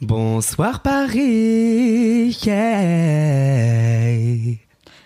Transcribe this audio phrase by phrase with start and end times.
[0.00, 2.38] Bonsoir Paris.
[2.44, 4.54] yeah.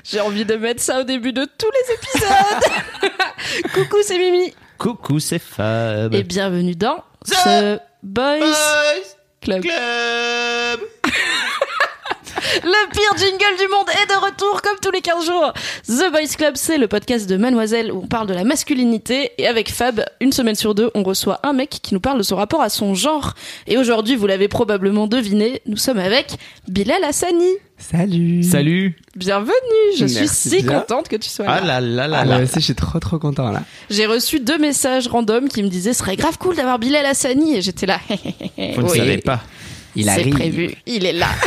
[0.04, 3.72] J'ai envie de mettre ça au début de tous les épisodes.
[3.74, 4.52] Coucou, c'est Mimi.
[4.78, 6.12] Coucou, c'est Fab.
[6.14, 8.54] Et bienvenue dans The Boys,
[9.40, 9.64] Club.
[12.64, 15.52] Le pire jingle du monde est de retour comme tous les 15 jours.
[15.86, 19.30] The Boys Club, c'est le podcast de Mademoiselle où on parle de la masculinité.
[19.38, 22.22] Et avec Fab, une semaine sur deux, on reçoit un mec qui nous parle de
[22.22, 23.34] son rapport à son genre.
[23.66, 26.32] Et aujourd'hui, vous l'avez probablement deviné, nous sommes avec
[26.68, 27.48] Bilal Hassani.
[27.78, 28.42] Salut.
[28.44, 28.96] Salut.
[29.16, 29.52] Bienvenue,
[29.98, 30.80] je suis si bien.
[30.80, 31.80] contente que tu sois Ah là.
[31.80, 32.42] là là là Ah, là.
[32.42, 33.62] aussi, je suis trop trop content là.
[33.90, 37.56] J'ai reçu deux messages random qui me disaient ce serait grave cool d'avoir Bilal Hassani
[37.56, 37.98] et j'étais là.
[38.08, 39.40] Vous ne Oui, savez pas.
[39.94, 41.28] Il C'est prévu, il est là.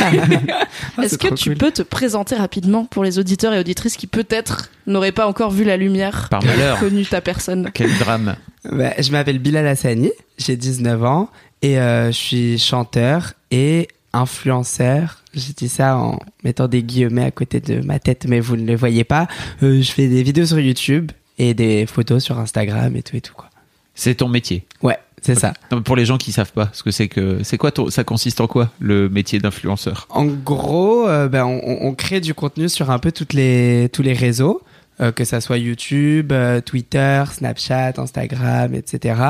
[0.98, 1.58] Ah, Est-ce que tu cool.
[1.58, 5.64] peux te présenter rapidement pour les auditeurs et auditrices qui peut-être n'auraient pas encore vu
[5.64, 6.78] la lumière, Par malheur.
[6.78, 7.70] connu ta personne?
[7.74, 8.36] Quel drame.
[8.70, 11.28] Bah, Je m'appelle Bilal Hassani, j'ai 19 ans
[11.62, 15.22] et euh, je suis chanteur et influenceur.
[15.34, 18.66] J'ai dit ça en mettant des guillemets à côté de ma tête, mais vous ne
[18.66, 19.28] le voyez pas.
[19.62, 23.20] Euh, je fais des vidéos sur YouTube et des photos sur Instagram et tout et
[23.20, 23.50] tout quoi.
[23.94, 24.64] C'est ton métier.
[24.82, 25.52] Ouais, c'est ça.
[25.72, 28.04] Non, pour les gens qui savent pas, ce que c'est que c'est quoi ton- ça
[28.04, 30.06] consiste en quoi le métier d'influenceur?
[30.10, 34.02] En gros, euh, ben, on, on crée du contenu sur un peu toutes les, tous
[34.02, 34.62] les réseaux,
[35.00, 39.20] euh, que ça soit YouTube, euh, Twitter, Snapchat, Instagram, etc.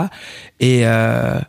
[0.61, 1.41] Et euh,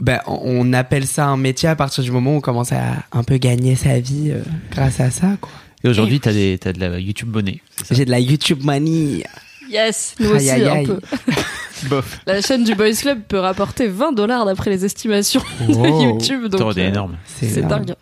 [0.00, 3.22] ben, on, appelle ça un métier à partir du moment où on commence à un
[3.22, 5.36] peu gagner sa vie euh, grâce à ça.
[5.40, 5.50] quoi.
[5.84, 7.36] Et aujourd'hui, t'as des t'as de la YouTube
[7.84, 7.94] ça?
[7.94, 9.24] J'ai de la YouTube money.
[9.68, 10.86] Yes, nous Aïe, aussi aïe, un aïe.
[10.86, 11.00] peu.
[11.88, 12.20] Bof.
[12.26, 16.02] La chaîne du Boys Club peut rapporter 20 dollars d'après les estimations de.
[16.12, 16.46] YouTube.
[16.46, 17.16] Donc, euh, énorme.
[17.26, 17.94] C'est dingue.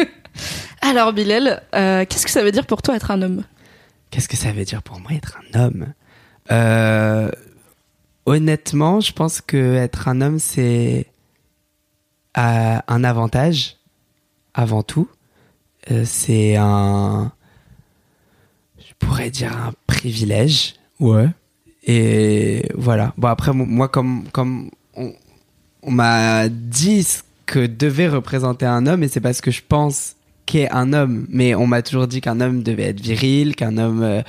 [0.80, 3.44] Alors Bilal, euh, qu'est-ce que ça veut dire pour toi être un homme?
[4.10, 5.86] Qu'est-ce que ça veut dire pour moi être un homme?
[6.50, 7.30] Euh,
[8.24, 11.06] Honnêtement, je pense que être un homme, c'est
[12.38, 13.78] euh, un avantage
[14.54, 15.08] avant tout.
[15.90, 17.32] Euh, c'est un,
[18.78, 20.74] je pourrais dire un privilège.
[21.02, 21.28] Ouais.
[21.84, 23.12] Et voilà.
[23.18, 25.12] Bon après, mo- moi comme comme on,
[25.82, 30.14] on m'a dit ce que devait représenter un homme, et c'est parce que je pense
[30.46, 31.26] qu'est un homme.
[31.28, 34.22] Mais on m'a toujours dit qu'un homme devait être viril, qu'un homme euh,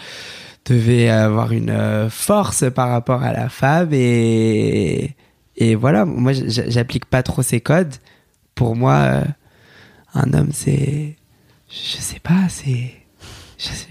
[0.66, 3.90] devait avoir une euh, force par rapport à la femme.
[3.94, 5.12] Et,
[5.56, 7.94] et voilà, moi, j'applique pas trop ces codes.
[8.56, 9.24] Pour moi, euh,
[10.16, 11.18] un homme, c'est...
[11.70, 12.94] Je sais pas, c'est...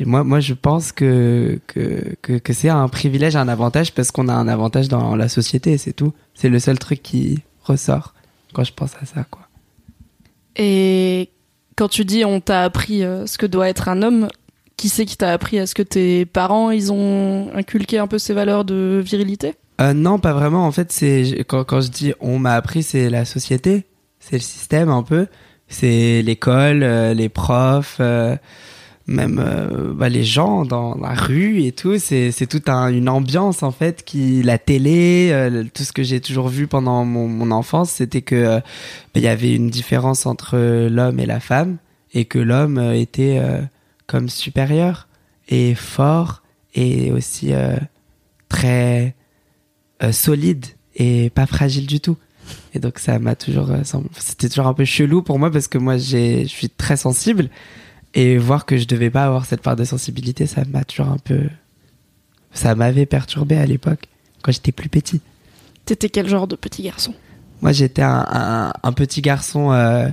[0.00, 4.28] moi, moi, je pense que, que, que, que c'est un privilège, un avantage, parce qu'on
[4.28, 6.12] a un avantage dans la société, c'est tout.
[6.34, 8.14] C'est le seul truc qui ressort
[8.52, 9.48] quand je pense à ça, quoi.
[10.56, 11.30] Et
[11.76, 14.28] quand tu dis on t'a appris euh, ce que doit être un homme,
[14.76, 15.56] qui c'est qui t'a appris?
[15.56, 19.54] Est-ce que tes parents ils ont inculqué un peu ces valeurs de virilité?
[19.80, 20.66] Euh, non, pas vraiment.
[20.66, 23.86] En fait, c'est quand, quand je dis on m'a appris, c'est la société,
[24.20, 25.28] c'est le système un peu,
[25.68, 28.36] c'est l'école, euh, les profs, euh,
[29.12, 31.98] même euh, bah, les gens dans la rue et tout.
[31.98, 36.02] C'est c'est toute un- une ambiance en fait qui la télé, euh, tout ce que
[36.02, 38.64] j'ai toujours vu pendant mon, enfance, c'était que euh, bah,
[39.16, 40.58] il y avait une différence entre
[40.88, 41.76] l'homme et la femme
[42.14, 43.40] et que l'homme était
[44.06, 45.08] comme supérieur
[45.48, 46.42] et fort
[46.74, 47.52] et aussi
[48.50, 49.14] très
[50.10, 52.16] solide et pas fragile du tout.
[52.74, 53.70] Et donc ça m'a toujours
[54.18, 57.48] c'était toujours un peu chelou pour moi parce que moi je suis très sensible
[58.14, 61.18] et voir que je devais pas avoir cette part de sensibilité, ça m'a toujours un
[61.18, 61.40] peu
[62.54, 64.04] ça m'avait perturbé à l'époque
[64.42, 65.20] quand j'étais plus petit.
[65.86, 67.14] T'étais quel genre de petit garçon?
[67.62, 70.08] Moi, j'étais un, un- un petit garçon euh,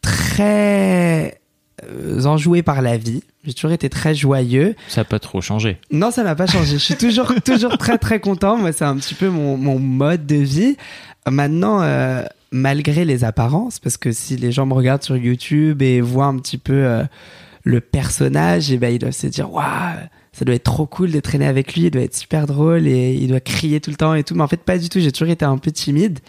[0.00, 1.40] très
[1.84, 3.22] euh, enjoué par la vie.
[3.44, 4.74] J'ai toujours été très joyeux.
[4.88, 5.78] Ça a pas trop changé.
[5.90, 6.72] Non, ça n'a pas changé.
[6.74, 8.56] Je suis toujours, toujours très, très content.
[8.56, 10.76] Moi, c'est un petit peu mon, mon mode de vie.
[11.28, 12.22] Maintenant, euh,
[12.52, 16.38] malgré les apparences, parce que si les gens me regardent sur YouTube et voient un
[16.38, 17.04] petit peu euh,
[17.64, 19.96] le personnage, et ben, ils doivent se dire, waouh,
[20.32, 21.82] ça doit être trop cool de traîner avec lui.
[21.82, 24.34] Il doit être super drôle et il doit crier tout le temps et tout.
[24.34, 24.98] Mais en fait, pas du tout.
[25.00, 26.20] J'ai toujours été un peu timide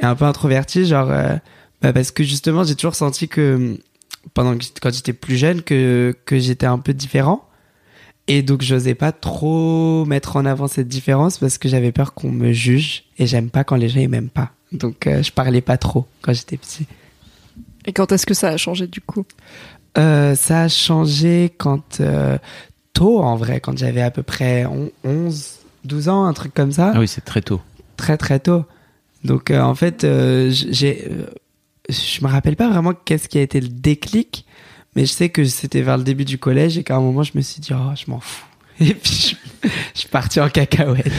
[0.00, 1.36] et un peu introverti, genre, euh,
[1.82, 3.78] bah, parce que justement, j'ai toujours senti que
[4.32, 7.48] pendant quand j'étais plus jeune, que, que j'étais un peu différent.
[8.26, 12.30] Et donc, j'osais pas trop mettre en avant cette différence parce que j'avais peur qu'on
[12.30, 14.52] me juge et j'aime pas quand les gens ils m'aiment pas.
[14.74, 16.86] Donc, euh, je parlais pas trop quand j'étais petit.
[17.86, 19.24] Et quand est-ce que ça a changé du coup?
[19.96, 22.36] Euh, ça a changé quand euh,
[22.92, 26.72] tôt en vrai, quand j'avais à peu près on- 11, 12 ans, un truc comme
[26.72, 27.60] ça, Ah oui, c'est très tôt.
[27.96, 28.64] très très tôt.
[29.22, 31.26] Donc euh, en fait, euh, j'ai, euh,
[31.88, 34.44] je me rappelle pas vraiment qu'est-ce qui a été le déclic,
[34.96, 37.32] mais je sais que c'était vers le début du collège et qu'à un moment je
[37.34, 38.44] me suis dit oh je m'en fous.
[38.80, 41.12] Et puis je, je suis parti en cacahuète.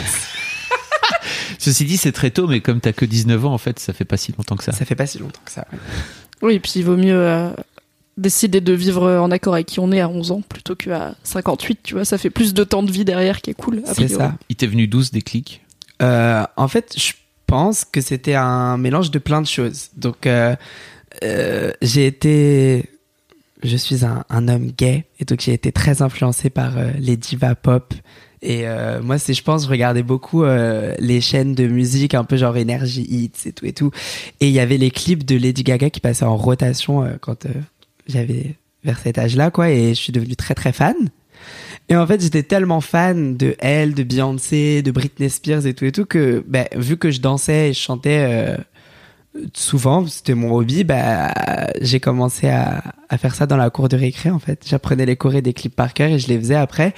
[1.58, 4.04] Ceci dit, c'est très tôt, mais comme t'as que 19 ans, en fait, ça fait
[4.04, 4.72] pas si longtemps que ça.
[4.72, 5.66] Ça fait pas si longtemps que ça.
[5.72, 5.78] ouais.
[6.42, 7.50] Oui, et puis il vaut mieux euh,
[8.16, 11.80] décider de vivre en accord avec qui on est à 11 ans plutôt qu'à 58,
[11.82, 12.04] tu vois.
[12.04, 13.82] Ça fait plus de temps de vie derrière qui est cool.
[13.94, 14.34] C'est ça.
[14.48, 15.62] Il t'est venu 12 déclics.
[16.02, 17.12] Euh, en fait, je
[17.46, 19.88] pense que c'était un mélange de plein de choses.
[19.96, 20.56] Donc, euh,
[21.22, 22.90] euh, j'ai été,
[23.62, 27.54] je suis un, homme gay et donc j'ai été très influencé par euh, les divas
[27.54, 27.94] pop.
[28.42, 32.24] Et euh, moi, c'est, je pense, je regardais beaucoup euh, les chaînes de musique, un
[32.24, 33.90] peu genre Energy Hits et tout et tout.
[34.40, 37.46] Et il y avait les clips de Lady Gaga qui passaient en rotation quand
[38.06, 38.54] j'avais
[38.84, 39.70] vers cet âge-là, quoi.
[39.70, 40.94] Et je suis devenu très très fan.
[41.88, 45.86] Et en fait, j'étais tellement fan de elle, de Beyoncé, de Britney Spears et tout
[45.86, 48.56] et tout que, bah, vu que je dansais et je chantais
[49.54, 51.32] souvent, c'était mon hobby, bah,
[51.80, 52.82] j'ai commencé à,
[53.18, 54.64] faire ça dans la cour de récré en fait.
[54.66, 56.94] J'apprenais les chorés des clips par cœur et je les faisais après.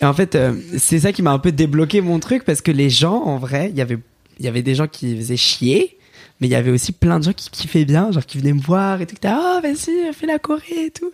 [0.00, 2.70] Et en fait, euh, c'est ça qui m'a un peu débloqué mon truc parce que
[2.70, 3.98] les gens, en vrai, il y avait,
[4.38, 5.94] il y avait des gens qui faisaient chier.
[6.40, 8.60] Mais il y avait aussi plein de gens qui kiffaient bien, genre qui venaient me
[8.60, 9.16] voir et tout.
[9.16, 11.10] étaient, Oh, vas-y, la choré et tout.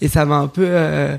[0.00, 0.66] Et ça m'a un peu.
[0.68, 1.16] Euh,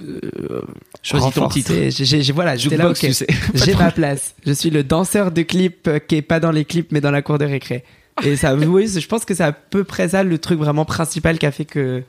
[0.00, 0.62] euh,
[1.02, 1.72] Choisis ton titre.
[1.90, 3.08] J'ai- voilà, j'étais là, Jukebox, ok.
[3.08, 3.26] tu sais.
[3.26, 4.34] Pas J'ai ma place.
[4.46, 7.10] Je suis le danseur de clip euh, qui est pas dans les clips mais dans
[7.10, 7.84] la cour de récré.
[8.24, 11.38] Et ça, oui, je pense que c'est à peu près ça le truc vraiment principal
[11.38, 12.02] qui a fait que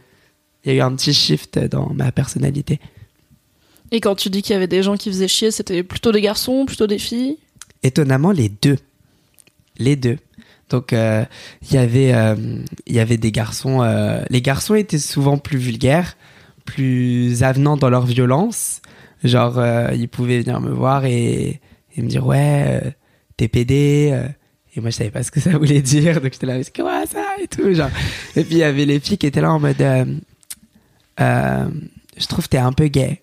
[0.64, 2.80] il y a eu un petit shift dans ma personnalité.
[3.92, 6.22] Et quand tu dis qu'il y avait des gens qui faisaient chier, c'était plutôt des
[6.22, 7.38] garçons, plutôt des filles?
[7.84, 8.78] Étonnamment, les deux.
[9.78, 10.18] Les deux.
[10.72, 11.24] Donc, euh,
[11.62, 12.36] il y avait, euh,
[12.88, 13.84] il y avait des garçons.
[13.84, 16.18] euh, les garçons étaient souvent plus vulgaires,
[16.66, 18.82] plus avenants dans leur violence.
[19.24, 21.62] Genre, euh, ils pouvaient venir me voir et,
[21.98, 22.92] me dire ouais, euh,
[23.38, 24.10] t'es pédé.
[24.12, 24.28] euh.
[24.76, 26.22] et moi, je savais pas ce que ça voulait dire.
[26.22, 27.74] Donc, j'étais là, c'est quoi ça et tout.
[27.74, 27.90] Genre.
[28.36, 29.82] Et puis, il y avait les filles qui étaient là en mode,
[31.20, 31.66] euh,
[32.18, 33.22] je trouve t'es un peu gay.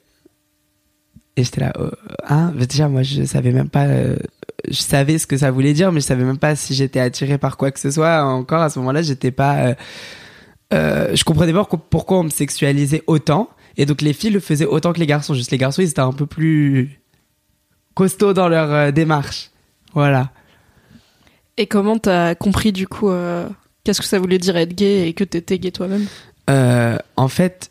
[1.37, 1.73] Et j'étais là,
[2.29, 3.87] hein, déjà, moi, je savais même pas,
[4.69, 7.38] je savais ce que ça voulait dire, mais je savais même pas si j'étais attiré
[7.38, 8.23] par quoi que ce soit.
[8.23, 9.75] Encore à ce moment-là, j'étais pas,
[10.73, 13.51] euh, je comprenais pas pourquoi on me sexualisait autant.
[13.77, 15.35] Et donc, les filles le faisaient autant que les garçons.
[15.35, 17.01] Juste les garçons, ils étaient un peu plus
[17.95, 19.51] costauds dans leur euh, démarche.
[19.95, 20.31] Voilà.
[21.57, 23.47] Et comment t'as compris du coup euh,
[23.85, 26.07] qu'est-ce que ça voulait dire être gay et que t'étais gay toi-même?
[27.17, 27.71] En fait,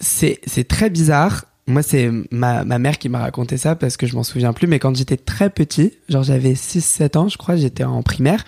[0.00, 1.44] c'est très bizarre.
[1.66, 4.66] Moi, c'est ma, ma mère qui m'a raconté ça parce que je m'en souviens plus.
[4.66, 8.44] Mais quand j'étais très petit, genre j'avais 6-7 ans, je crois, j'étais en primaire.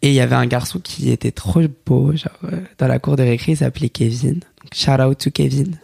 [0.00, 3.16] Et il y avait un garçon qui était trop beau, genre euh, dans la cour
[3.16, 4.34] de récré, il s'appelait Kevin.
[4.34, 5.78] Donc, shout out to Kevin,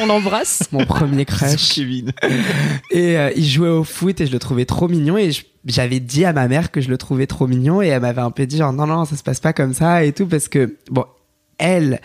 [0.00, 1.74] On l'embrasse mon premier crush.
[1.74, 2.12] Kevin.
[2.90, 5.30] Et euh, il jouait au foot et je le trouvais trop mignon et
[5.66, 8.30] j'avais dit à ma mère que je le trouvais trop mignon et elle m'avait un
[8.32, 10.76] peu dit genre non non ça se passe pas comme ça et tout parce que
[10.90, 11.04] bon
[11.58, 12.00] elle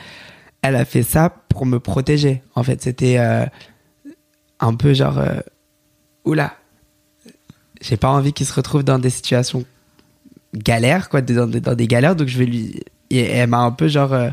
[0.62, 3.45] elle a fait ça pour me protéger en fait c'était euh,
[4.63, 5.39] un peu genre euh,
[6.25, 6.54] oula
[7.81, 9.65] j'ai pas envie qu'il se retrouve dans des situations
[10.56, 13.72] galères quoi dans, des- dans des galères donc je vais lui et elle m'a un
[13.72, 14.29] peu genre euh,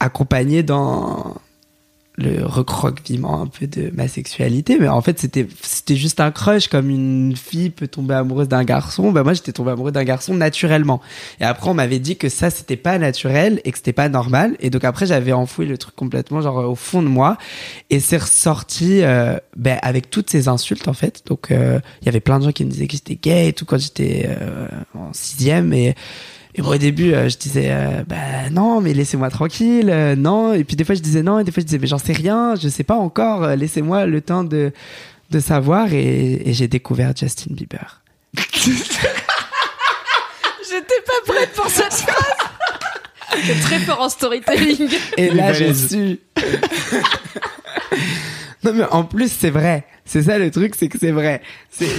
[0.00, 1.34] accompagné dans
[2.18, 6.68] le recroqueviment un peu de ma sexualité mais en fait c'était c'était juste un crush
[6.68, 10.34] comme une fille peut tomber amoureuse d'un garçon bah moi j'étais tombé amoureux d'un garçon
[10.34, 11.00] naturellement.
[11.40, 14.56] Et après on m'avait dit que ça c'était pas naturel et que c'était pas normal.
[14.60, 17.38] Et donc après j'avais enfoui le truc complètement genre au fond de moi.
[17.90, 21.22] Et c'est ressorti euh, ben, avec toutes ces insultes en fait.
[21.26, 23.52] Donc euh, il y avait plein de gens qui me disaient que j'étais gay et
[23.52, 25.72] tout quand j'étais euh, en sixième.
[25.72, 25.94] Et
[26.58, 30.54] et au début, euh, je disais, euh, bah non, mais laissez-moi tranquille, euh, non.
[30.54, 32.12] Et puis des fois, je disais non, et des fois, je disais, mais j'en sais
[32.12, 34.72] rien, je sais pas encore, euh, laissez-moi le temps de,
[35.30, 35.92] de savoir.
[35.92, 38.02] Et, et j'ai découvert Justin Bieber.
[38.34, 39.08] J'étais
[41.06, 42.34] pas prête pour cette phrase
[43.46, 46.18] T'es très fort en storytelling Et là, j'ai su.
[48.64, 49.86] non, mais en plus, c'est vrai.
[50.04, 51.40] C'est ça le truc, c'est que c'est vrai.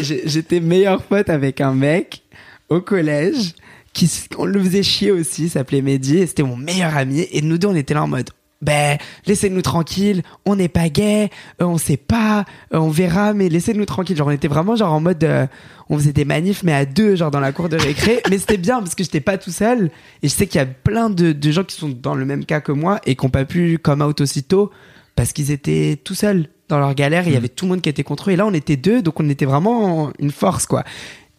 [0.01, 2.23] J'étais meilleure pote avec un mec
[2.67, 3.53] au collège
[3.93, 7.27] qui on le faisait chier aussi, s'appelait Mehdi, et c'était mon meilleur ami.
[7.31, 8.29] Et nous deux, on était là en mode,
[8.61, 11.29] ben, laissez-nous tranquille, on n'est pas gay,
[11.61, 14.17] euh, on sait pas, euh, on verra, mais laissez-nous tranquille.
[14.17, 15.47] Genre, on était vraiment genre en mode, euh,
[15.89, 18.21] on faisait des manifs, mais à deux, genre dans la cour de récré.
[18.29, 19.89] mais c'était bien parce que j'étais pas tout seul.
[20.23, 22.43] Et je sais qu'il y a plein de, de gens qui sont dans le même
[22.45, 24.71] cas que moi et qui n'ont pas pu come out aussitôt
[25.15, 27.23] parce qu'ils étaient tout seuls dans leur galère.
[27.23, 27.37] Il y Mhm.
[27.37, 28.33] avait tout le monde qui était contre eux.
[28.33, 30.83] Et là, on était deux, donc on était vraiment une force, quoi.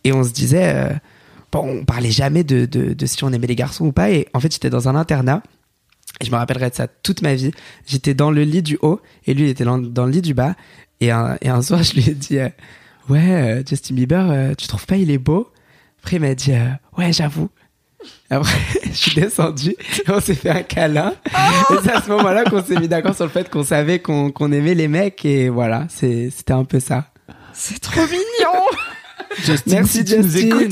[0.05, 0.89] Et on se disait, euh,
[1.59, 4.11] on parlait jamais de, de, de si on aimait les garçons ou pas.
[4.11, 5.43] Et en fait, j'étais dans un internat.
[6.21, 7.51] Et je me rappellerai de ça toute ma vie.
[7.87, 10.35] J'étais dans le lit du haut et lui il était dans, dans le lit du
[10.35, 10.55] bas.
[11.01, 12.49] Et un, et un soir, je lui ai dit, euh,
[13.09, 15.51] ouais, euh, Justin Bieber, euh, tu trouves pas il est beau?
[16.03, 17.49] Après, il m'a dit, euh, ouais, j'avoue.
[18.31, 21.15] Après, je suis descendu et on s'est fait un câlin.
[21.27, 24.31] Et c'est à ce moment-là qu'on s'est mis d'accord sur le fait qu'on savait qu'on
[24.31, 25.25] qu'on aimait les mecs.
[25.25, 27.11] Et voilà, c'est- c'était un peu ça.
[27.53, 28.65] C'est trop mignon.
[29.45, 30.69] Justin, Merci si tu nous Justin.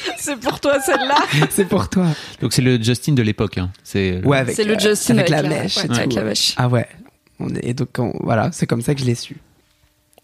[0.18, 1.16] C'est pour toi celle-là.
[1.50, 2.06] C'est pour toi.
[2.40, 3.58] Donc c'est le Justin de l'époque.
[3.58, 3.70] Hein.
[3.84, 6.54] C'est Ouais, avec, C'est le euh, Justin avec, la la- mèche ouais, avec la mèche.
[6.56, 6.86] Ah ouais.
[7.38, 9.36] On est, et donc, on- voilà, c'est comme ça que je l'ai su.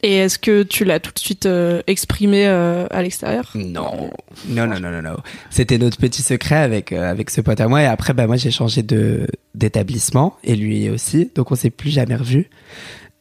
[0.02, 3.50] Et est-ce que tu l'as tout de suite euh, exprimé euh, à l'extérieur?
[3.54, 4.10] Non,
[4.46, 5.16] non, non, non, non, non.
[5.48, 7.80] C'était notre petit secret avec euh, avec ce pote à moi.
[7.82, 11.30] Et après, bah moi, j'ai changé de d'établissement et lui aussi.
[11.34, 12.50] Donc, on s'est plus jamais revus.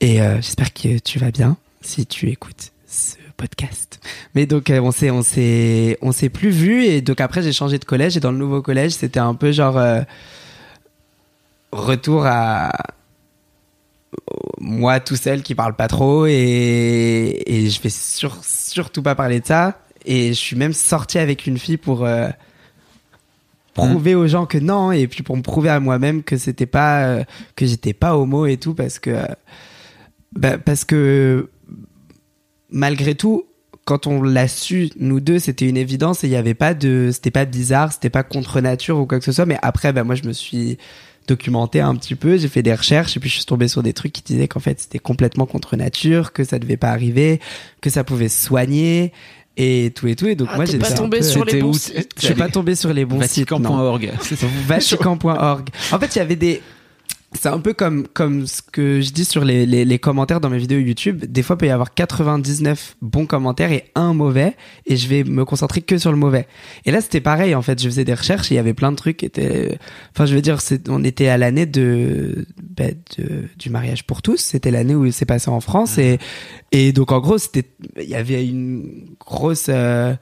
[0.02, 4.00] Et euh, j'espère que tu vas bien si tu écoutes ce podcast.
[4.34, 6.86] Mais donc, euh, on s'est on s'est on s'est plus vus.
[6.86, 8.18] Et donc après, j'ai changé de collège.
[8.18, 10.02] Et dans le nouveau collège, c'était un peu genre euh,
[11.72, 12.72] retour à
[14.60, 19.42] moi tout seul qui parle pas trop et, et je vais sur- surtout pas parler
[19.42, 22.30] de ça et je suis même sorti avec une fille pour euh,
[23.74, 27.04] prouver aux gens que non et puis pour me prouver à moi-même que c'était pas
[27.04, 27.24] euh,
[27.58, 29.18] que j'étais pas homo et tout parce que
[30.34, 31.50] bah, parce que
[32.70, 33.46] malgré tout
[33.86, 37.12] quand on l'a su nous deux c'était une évidence et il y avait pas de
[37.14, 40.04] c'était pas bizarre c'était pas contre nature ou quoi que ce soit mais après bah
[40.04, 40.78] moi je me suis
[41.28, 43.94] documenté un petit peu, j'ai fait des recherches et puis je suis tombé sur des
[43.94, 47.40] trucs qui disaient qu'en fait c'était complètement contre nature, que ça devait pas arriver,
[47.82, 49.12] que ça pouvait se soigner
[49.58, 51.74] et tout et tout et donc Ah, moi j'étais pas tombé peu- sur les bons
[51.74, 52.12] sites.
[52.20, 53.50] je suis pas tombé sur les bons sites.
[53.50, 54.12] Vatican.org.
[54.68, 55.70] Vatican.org.
[55.92, 56.62] En fait, il y avait des
[57.40, 60.50] c'est un peu comme comme ce que je dis sur les, les, les commentaires dans
[60.50, 61.26] mes vidéos YouTube.
[61.26, 65.24] Des fois, il peut y avoir 99 bons commentaires et un mauvais, et je vais
[65.24, 66.48] me concentrer que sur le mauvais.
[66.86, 67.56] Et là, c'était pareil.
[67.56, 69.78] En fait, je faisais des recherches, et il y avait plein de trucs étaient.
[70.14, 72.86] Enfin, je veux dire, on était à l'année de, bah,
[73.18, 74.38] de du mariage pour tous.
[74.38, 76.20] C'était l'année où c'est passé en France, et
[76.72, 77.66] et donc en gros, c'était
[78.02, 80.14] il y avait une grosse euh,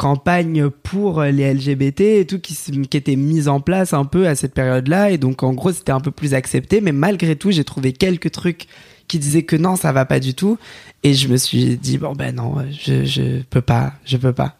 [0.00, 2.56] campagne pour les LGBT et tout qui,
[2.96, 6.00] était mise en place un peu à cette période-là et donc en gros c'était un
[6.00, 8.66] peu plus accepté mais malgré tout j'ai trouvé quelques trucs
[9.08, 10.56] qui disaient que non ça va pas du tout
[11.02, 14.56] et je me suis dit bon ben non je, je peux pas je peux pas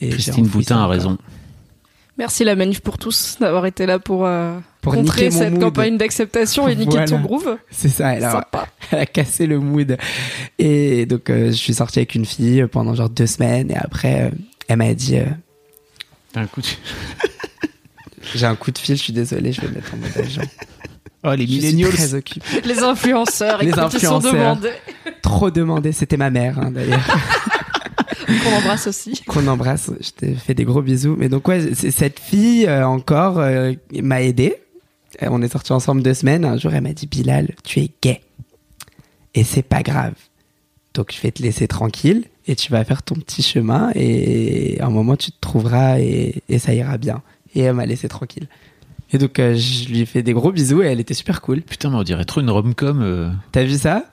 [0.00, 1.18] et Christine Boutin a raison.
[2.18, 5.62] Merci la manif pour tous d'avoir été là pour, euh, Pour contrer cette mood.
[5.62, 7.06] campagne d'acceptation et niquer Voilà.
[7.06, 7.56] ton groove.
[7.70, 8.66] c'est ça elle a, Sympa.
[8.90, 9.96] elle a cassé le mood
[10.58, 14.24] et donc euh, je suis sorti avec une fille pendant genre deux semaines et après
[14.24, 14.30] euh,
[14.70, 15.24] elle m'a dit euh,
[16.32, 16.66] T'as un coup de...
[18.34, 20.42] j'ai un coup de fil je suis désolé je vais me mettre en mode agent
[21.22, 21.92] Oh, les millennials.
[21.92, 22.14] très
[22.64, 24.32] Les influenceurs, Les écoute, ils sont influenceurs.
[24.32, 24.72] demandés.
[25.20, 25.92] trop demandé.
[25.92, 27.06] C'était ma mère, hein, d'ailleurs,
[28.26, 29.20] Qu'on embrasse aussi.
[29.26, 29.90] qu'on embrasse.
[30.00, 31.16] Je te fais des gros bisous.
[31.18, 34.56] Mais donc, ouais, c'est- cette fille, euh, encore, euh, m'a aidé.
[35.20, 36.46] On est sortis ensemble deux semaines.
[36.46, 38.22] Un jour, elle m'a dit, Bilal, tu es gay.
[39.34, 40.14] Et c'est pas grave.
[40.94, 44.86] Donc, je vais te laisser tranquille et tu vas faire ton petit chemin et à
[44.86, 47.22] un moment, tu te trouveras et, et ça ira bien.
[47.54, 48.48] Et elle m'a laissé tranquille.
[49.12, 51.62] Et donc, euh, je lui ai fait des gros bisous et elle était super cool.
[51.62, 53.00] Putain, mais on dirait trop une rom-com.
[53.02, 54.04] euh, T'as vu ça?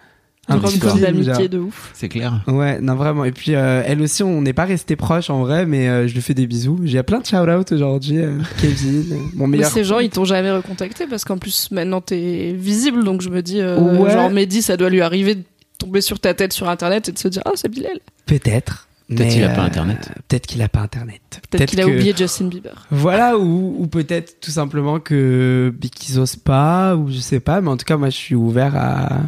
[0.50, 1.92] Un rom-com d'amitié de ouf.
[1.94, 2.42] C'est clair.
[2.48, 3.26] Ouais, non vraiment.
[3.26, 6.14] Et puis euh, elle aussi, on n'est pas resté proches en vrai, mais euh, je
[6.14, 6.80] lui fais des bisous.
[6.86, 8.20] J'ai plein de shout-out aujourd'hui.
[8.20, 9.04] euh, Kevin,
[9.36, 13.04] Mais ces gens, ils t'ont jamais recontacté parce qu'en plus, maintenant, t'es visible.
[13.04, 14.10] Donc je me dis, euh, Ouais.
[14.12, 15.44] genre, Mehdi, ça doit lui arriver de
[15.78, 18.00] tomber sur ta tête sur internet et de se dire, ah, c'est Bilal.
[18.26, 18.88] Peut-être.
[19.08, 20.10] Peut-être mais, qu'il a pas euh, Internet.
[20.28, 21.22] Peut-être qu'il a pas internet.
[21.50, 22.86] Peut-être qu'il a que- oublié Justin Bieber.
[22.92, 27.62] Voilà, ou, ou peut-être tout simplement que qu'ils osent pas, ou je sais pas.
[27.62, 29.22] Mais en tout cas, moi, je suis ouvert à,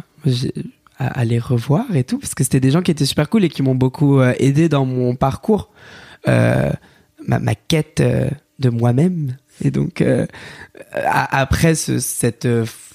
[0.98, 3.44] à, à les revoir et tout, parce que c'était des gens qui étaient super cool
[3.44, 5.70] et qui m'ont beaucoup euh, aidé dans mon parcours,
[6.28, 6.70] euh,
[7.26, 8.28] ma, ma quête euh,
[8.58, 9.36] de moi-même.
[9.64, 10.26] Et donc, euh,
[10.92, 12.46] après ce- cette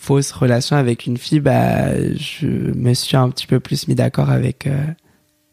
[0.06, 4.30] fausse relation avec une fille, bah, je me suis un petit peu plus mis d'accord
[4.30, 4.84] avec euh,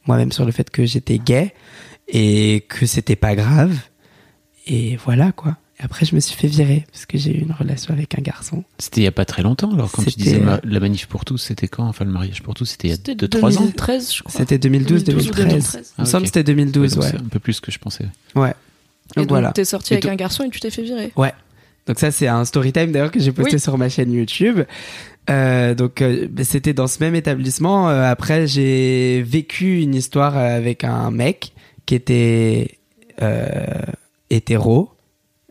[0.07, 1.55] moi-même sur le fait que j'étais gay
[2.09, 3.75] et que c'était pas grave.
[4.67, 5.57] Et voilà quoi.
[5.81, 8.23] Et après, je me suis fait virer parce que j'ai eu une relation avec un
[8.23, 8.63] garçon.
[8.79, 9.73] C'était il y a pas très longtemps.
[9.73, 12.43] Alors, quand tu disais ma- euh, la manif pour tous, c'était quand Enfin, le mariage
[12.43, 13.61] pour tous, c'était il y a C'était 2-3 ans.
[13.63, 14.39] 2013, je crois.
[14.41, 15.75] C'était 2012, 2012 ou 2013.
[15.99, 17.11] Il me Ah, semble que c'était 2012, donc ouais.
[17.11, 18.07] C'est un peu plus que je pensais.
[18.37, 18.51] Ouais.
[18.51, 19.51] Et Donc donc, voilà.
[19.53, 21.13] t'es sorti Et avec un garçon et tu t'es fait virer.
[21.17, 21.33] Ouais.
[21.87, 23.61] Donc ça, c'est un story time d'ailleurs que j'ai posté Oui.
[23.61, 24.61] sur ma chaîne YouTube.
[25.31, 27.89] Euh, donc euh, bah, c'était dans ce même établissement.
[27.91, 31.53] Euh, après, j'ai vécu une histoire avec un mec
[31.87, 32.79] qui était
[34.31, 34.91] hétéro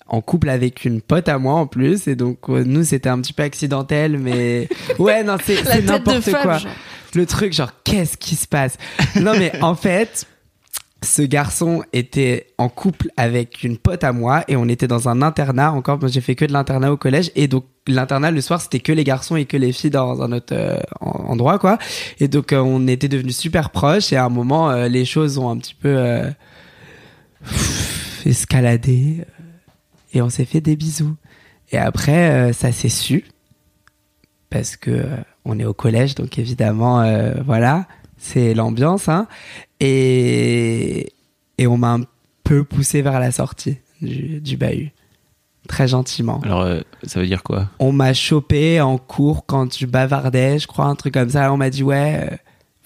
[0.08, 3.32] en couple avec une pote à moi en plus et donc nous c'était un petit
[3.32, 4.68] peu accidentel mais
[5.00, 6.72] ouais non c'est n'importe quoi genre.
[7.16, 8.78] le truc genre qu'est-ce qui se passe?
[9.22, 10.26] Non mais en fait
[11.04, 15.24] ce garçon était en couple avec une pote à moi et on était dans un
[15.24, 15.72] internat.
[15.72, 17.32] Encore moi j'ai fait que de l'internat au collège.
[17.36, 20.32] Et donc l'internat le soir c'était que les garçons et que les filles dans un
[20.32, 21.80] autre euh, en- endroit quoi.
[22.20, 24.14] Et donc euh, on était devenus super proches.
[24.14, 26.22] Et à un moment euh, les choses ont un petit peu
[28.26, 29.26] escaladé
[30.14, 31.16] et on s'est fait des bisous.
[31.72, 33.26] Et après ça s'est su
[34.52, 35.04] parce que
[35.46, 36.14] on est au collège.
[36.14, 37.04] Donc évidemment
[37.44, 37.88] voilà
[38.22, 39.28] c'est l'ambiance hein
[39.80, 41.12] et
[41.58, 42.02] et on m'a un
[42.44, 44.94] peu poussé vers la sortie du, du bahut
[45.68, 47.70] très gentiment Alors, euh, ça veut dire quoi?
[47.80, 51.52] On m'a chopé en cours quand je bavardais, je crois, un truc comme ça.
[51.54, 52.36] On m'a dit, ouais, euh,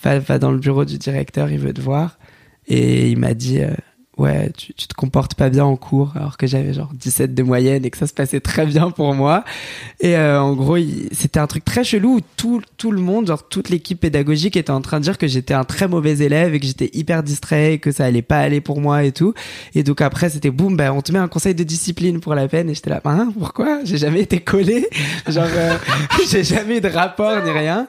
[0.03, 2.19] va, va dans le bureau du directeur, il veut te voir.
[2.67, 3.73] Et il m'a dit, euh,
[4.17, 7.43] ouais, tu, tu te comportes pas bien en cours, alors que j'avais genre 17 de
[7.43, 9.43] moyenne et que ça se passait très bien pour moi.
[9.99, 10.77] Et euh, en gros,
[11.11, 14.71] c'était un truc très chelou où tout, tout le monde, genre toute l'équipe pédagogique était
[14.71, 17.73] en train de dire que j'étais un très mauvais élève et que j'étais hyper distrait
[17.73, 19.33] et que ça allait pas aller pour moi et tout.
[19.73, 22.47] Et donc après, c'était boum, ben, on te met un conseil de discipline pour la
[22.47, 22.69] peine.
[22.69, 23.79] Et j'étais là, hein, pourquoi?
[23.83, 24.87] J'ai jamais été collé.
[25.27, 25.77] Genre, euh,
[26.29, 27.87] j'ai jamais eu de rapport ni rien.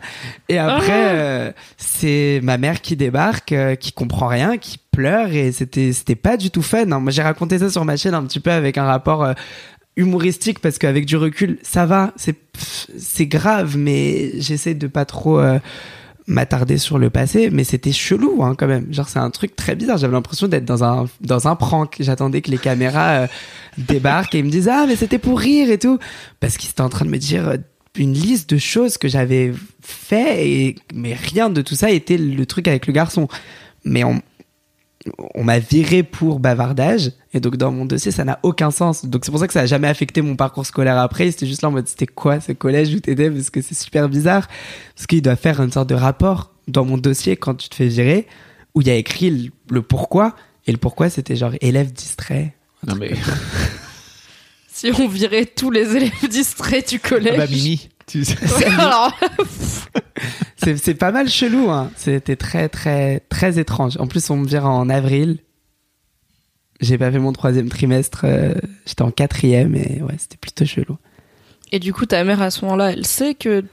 [0.48, 5.52] Et après, euh, c'est ma mère qui débarque, euh, qui comprend rien, qui pleure et
[5.52, 6.90] c'était c'était pas du tout fun.
[6.90, 7.00] hein.
[7.00, 9.34] Moi, j'ai raconté ça sur ma chaîne un petit peu avec un rapport euh,
[9.96, 12.36] humoristique parce qu'avec du recul, ça va, c'est
[12.98, 15.58] c'est grave, mais j'essaie de pas trop euh,
[16.26, 18.90] m'attarder sur le passé, mais c'était chelou hein, quand même.
[18.90, 19.98] Genre c'est un truc très bizarre.
[19.98, 21.96] J'avais l'impression d'être dans un dans un prank.
[22.00, 23.26] J'attendais que les caméras euh,
[23.78, 25.98] débarquent et ils me disent ah mais c'était pour rire et tout
[26.40, 27.58] parce qu'ils étaient en train de me dire
[27.98, 32.66] une liste de choses que j'avais fait mais rien de tout ça était le truc
[32.66, 33.28] avec le garçon.
[33.84, 34.20] Mais on
[35.34, 37.12] on m'a viré pour bavardage.
[37.32, 39.04] Et donc dans mon dossier ça n'a aucun sens.
[39.04, 41.30] Donc c'est pour ça que ça a jamais affecté mon parcours scolaire après.
[41.30, 43.30] C'était juste là en mode c'était quoi ce collège où t'étais?
[43.30, 44.48] Parce que c'est super bizarre.
[44.94, 47.88] Parce qu'il doit faire une sorte de rapport dans mon dossier quand tu te fais
[47.88, 48.26] virer
[48.74, 50.34] où il y a écrit le, le pourquoi.
[50.66, 52.54] Et le pourquoi c'était genre élève distrait.
[52.86, 53.12] Non, mais.
[54.76, 57.32] Si on virait tous les élèves distraits du collège.
[57.34, 58.36] Ah bah, Mimi, tu sais.
[58.58, 59.18] Ouais, alors,
[60.56, 61.90] c'est c'est pas mal chelou hein.
[61.96, 63.96] C'était très très très étrange.
[63.98, 65.38] En plus on me vire en avril.
[66.80, 70.98] J'ai pas fait mon troisième trimestre euh, j'étais en quatrième et ouais c'était plutôt chelou.
[71.72, 73.64] Et du coup, ta mère, à ce moment-là, elle sait que.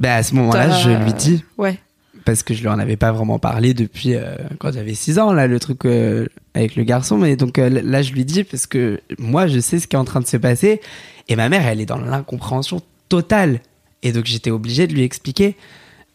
[0.00, 1.44] bah à ce moment-là je lui dis.
[1.56, 1.78] Ouais.
[2.24, 5.32] parce que je lui en avais pas vraiment parlé depuis euh, quand j'avais 6 ans
[5.32, 7.16] là le truc euh, avec le garçon.
[7.16, 9.98] Mais donc euh, là je lui dis parce que moi je sais ce qui est
[9.98, 10.80] en train de se passer.
[11.28, 13.60] Et ma mère elle est dans l'incompréhension totale
[14.02, 15.56] et donc j'étais obligé de lui expliquer.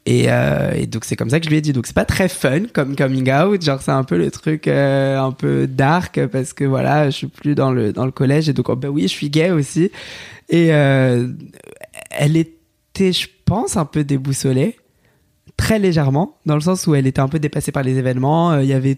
[0.05, 1.71] Et, euh, et donc c'est comme ça que je lui ai dit.
[1.73, 3.61] Donc c'est pas très fun comme coming out.
[3.61, 7.27] Genre c'est un peu le truc euh, un peu dark parce que voilà je suis
[7.27, 8.49] plus dans le dans le collège.
[8.49, 9.91] Et donc oh, bah oui je suis gay aussi.
[10.49, 11.27] Et euh,
[12.11, 14.77] elle était je pense un peu déboussolée.
[15.55, 18.59] Très légèrement, dans le sens où elle était un peu dépassée par les événements.
[18.59, 18.97] Il y avait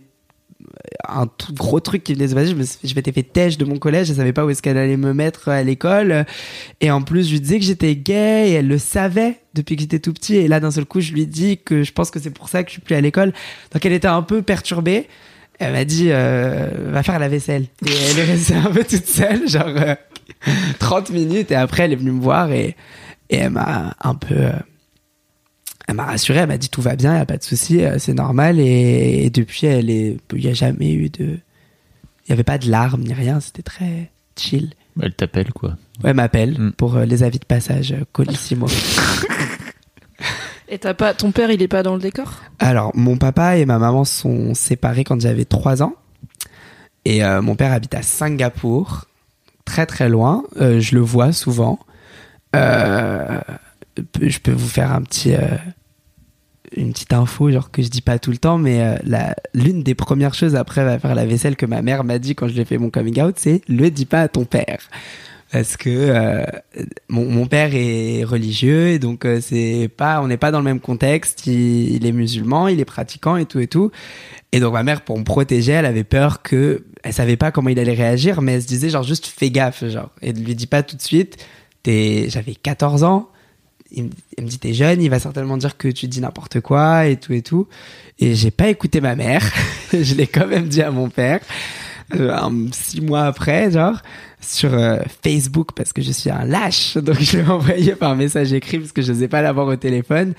[1.08, 2.48] un tout gros truc qui venait de se passer.
[2.50, 4.78] Je me je m'étais fait têche de mon collège, je savais pas où est-ce qu'elle
[4.78, 6.26] allait me mettre à l'école.
[6.82, 9.82] Et en plus, je lui disais que j'étais gay et elle le savait depuis que
[9.82, 10.36] j'étais tout petit.
[10.36, 12.64] Et là, d'un seul coup, je lui dis que je pense que c'est pour ça
[12.64, 13.34] que je suis plus à l'école.
[13.72, 15.08] Donc, elle était un peu perturbée.
[15.60, 17.68] Elle m'a dit, euh, va faire la vaisselle.
[17.86, 19.96] Et elle est restée un peu toute seule, genre euh,
[20.80, 21.52] 30 minutes.
[21.52, 22.76] Et après, elle est venue me voir et,
[23.30, 24.36] et elle m'a un peu...
[24.36, 24.52] euh,
[25.88, 27.98] elle m'a rassuré, elle m'a dit tout va bien, il a pas de souci, euh,
[28.00, 28.60] c'est normal.
[28.60, 31.38] Et, et depuis, elle est, il y a jamais eu de,
[32.26, 34.74] il y avait pas de larmes ni rien, c'était très chill.
[35.02, 35.72] Elle t'appelle, quoi.
[36.04, 36.72] Ouais, elle m'appelle Mm.
[36.74, 38.68] pour euh, les avis de passage euh, Colissimo.
[40.68, 41.14] Et t'as pas.
[41.14, 42.42] Ton père, il est pas dans le décor?
[42.60, 45.94] Alors, mon papa et ma maman sont séparés quand j'avais 3 ans.
[47.06, 49.06] Et euh, mon père habite à Singapour,
[49.64, 50.44] très très loin.
[50.60, 51.78] Euh, je le vois souvent.
[52.56, 53.40] Euh,
[54.22, 55.40] je peux vous faire un petit, euh,
[56.76, 59.84] une petite info, genre que je dis pas tout le temps, mais euh, la- l'une
[59.84, 62.64] des premières choses après va faire la vaisselle que ma mère m'a dit quand je
[62.64, 64.80] fait mon coming out, c'est le dis pas à ton père.
[65.52, 66.44] Parce que euh,
[67.08, 70.82] mon, mon père est religieux et donc c'est pas, on n'est pas dans le même
[70.82, 71.46] contexte.
[71.48, 73.92] Il, est musulman, il est pratiquant et tout et tout.
[74.52, 77.70] Et donc ma mère, pour me protéger, elle avait peur que, elle savait pas comment
[77.70, 80.56] il allait réagir, mais elle se disait genre juste fais gaffe, genre et ne lui
[80.56, 81.38] dis pas tout de suite.
[81.86, 83.30] J'avais 14 ans.
[83.92, 87.18] Il me, dit t'es jeune, il va certainement dire que tu dis n'importe quoi et
[87.18, 87.68] tout et tout.
[88.20, 89.44] Et j'ai pas écouté ma mère.
[89.94, 91.40] je l'ai quand même dit à mon père.
[92.14, 94.02] euh, six mois après, genre,
[94.42, 96.98] sur euh, Facebook, parce que je suis un lâche.
[96.98, 100.34] Donc, je l'ai envoyé par message écrit, parce que je n'osais pas l'avoir au téléphone.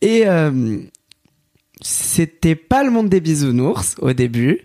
[0.00, 0.78] Et euh,
[1.80, 4.60] c'était pas le monde des bisounours au début.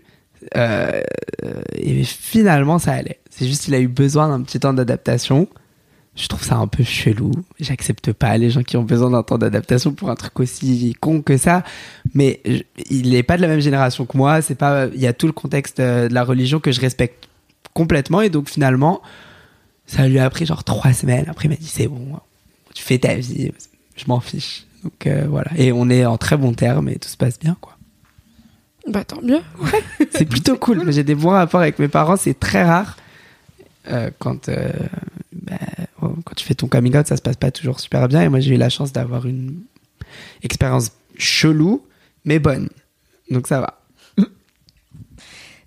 [0.54, 3.20] Et finalement, ça allait.
[3.30, 5.48] C'est juste qu'il a eu besoin d'un petit temps d'adaptation.
[6.14, 7.32] Je trouve ça un peu chelou.
[7.58, 11.22] J'accepte pas les gens qui ont besoin d'un temps d'adaptation pour un truc aussi con
[11.22, 11.64] que ça.
[12.14, 14.42] Mais je- il est pas de la même génération que moi.
[14.42, 14.88] C'est pas.
[14.94, 17.28] Il y a tout le contexte euh, de la religion que je respecte
[17.72, 18.20] complètement.
[18.20, 19.00] Et donc finalement,
[19.86, 21.24] ça lui a pris genre trois semaines.
[21.28, 22.18] Après, il m'a dit c'est bon,
[22.74, 23.50] tu fais ta vie.
[23.96, 24.66] Je m'en fiche.
[24.84, 25.50] Donc euh, voilà.
[25.56, 27.78] Et on est en très bons termes et tout se passe bien quoi.
[28.86, 29.40] Bah tant mieux.
[30.10, 30.92] C'est plutôt cool.
[30.92, 32.16] J'ai des bons rapports avec mes parents.
[32.16, 32.96] C'est très rare.
[33.90, 34.70] Euh, quand, euh,
[35.32, 35.54] bah,
[36.24, 38.22] quand tu fais ton coming out, ça se passe pas toujours super bien.
[38.22, 39.60] Et moi, j'ai eu la chance d'avoir une
[40.42, 41.84] expérience chelou,
[42.24, 42.68] mais bonne.
[43.30, 43.78] Donc ça va.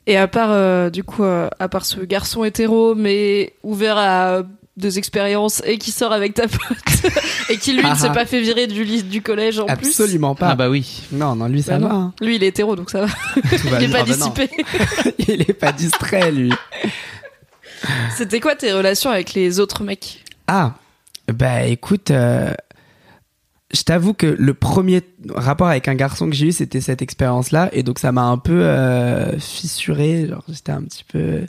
[0.07, 4.43] Et à part, euh, du coup, euh, à part ce garçon hétéro, mais ouvert à
[4.77, 6.59] des expériences et qui sort avec ta pote
[7.49, 8.13] et qui lui ne s'est Ah, ah.
[8.13, 9.87] pas fait virer du lycée du collège en plus.
[9.87, 10.49] Absolument pas.
[10.49, 11.01] Ah bah oui.
[11.11, 11.93] Non, non, lui, ça Bah va.
[11.93, 11.99] non.
[12.01, 12.13] hein.
[12.21, 13.07] Lui, il est hétéro, donc ça va.
[13.63, 13.89] Il est bien.
[13.89, 14.49] pas Ah bah dissipé.
[15.33, 16.51] il est pas distrait, lui.
[18.17, 20.24] C'était quoi tes relations avec les autres mecs?
[20.47, 20.75] Ah,
[21.27, 22.53] bah écoute, euh,
[23.73, 27.69] je t'avoue que le premier rapport avec un garçon que j'ai eu, c'était cette expérience-là,
[27.73, 30.27] et donc ça m'a un peu euh, fissuré.
[30.27, 31.45] Genre, j'étais un petit peu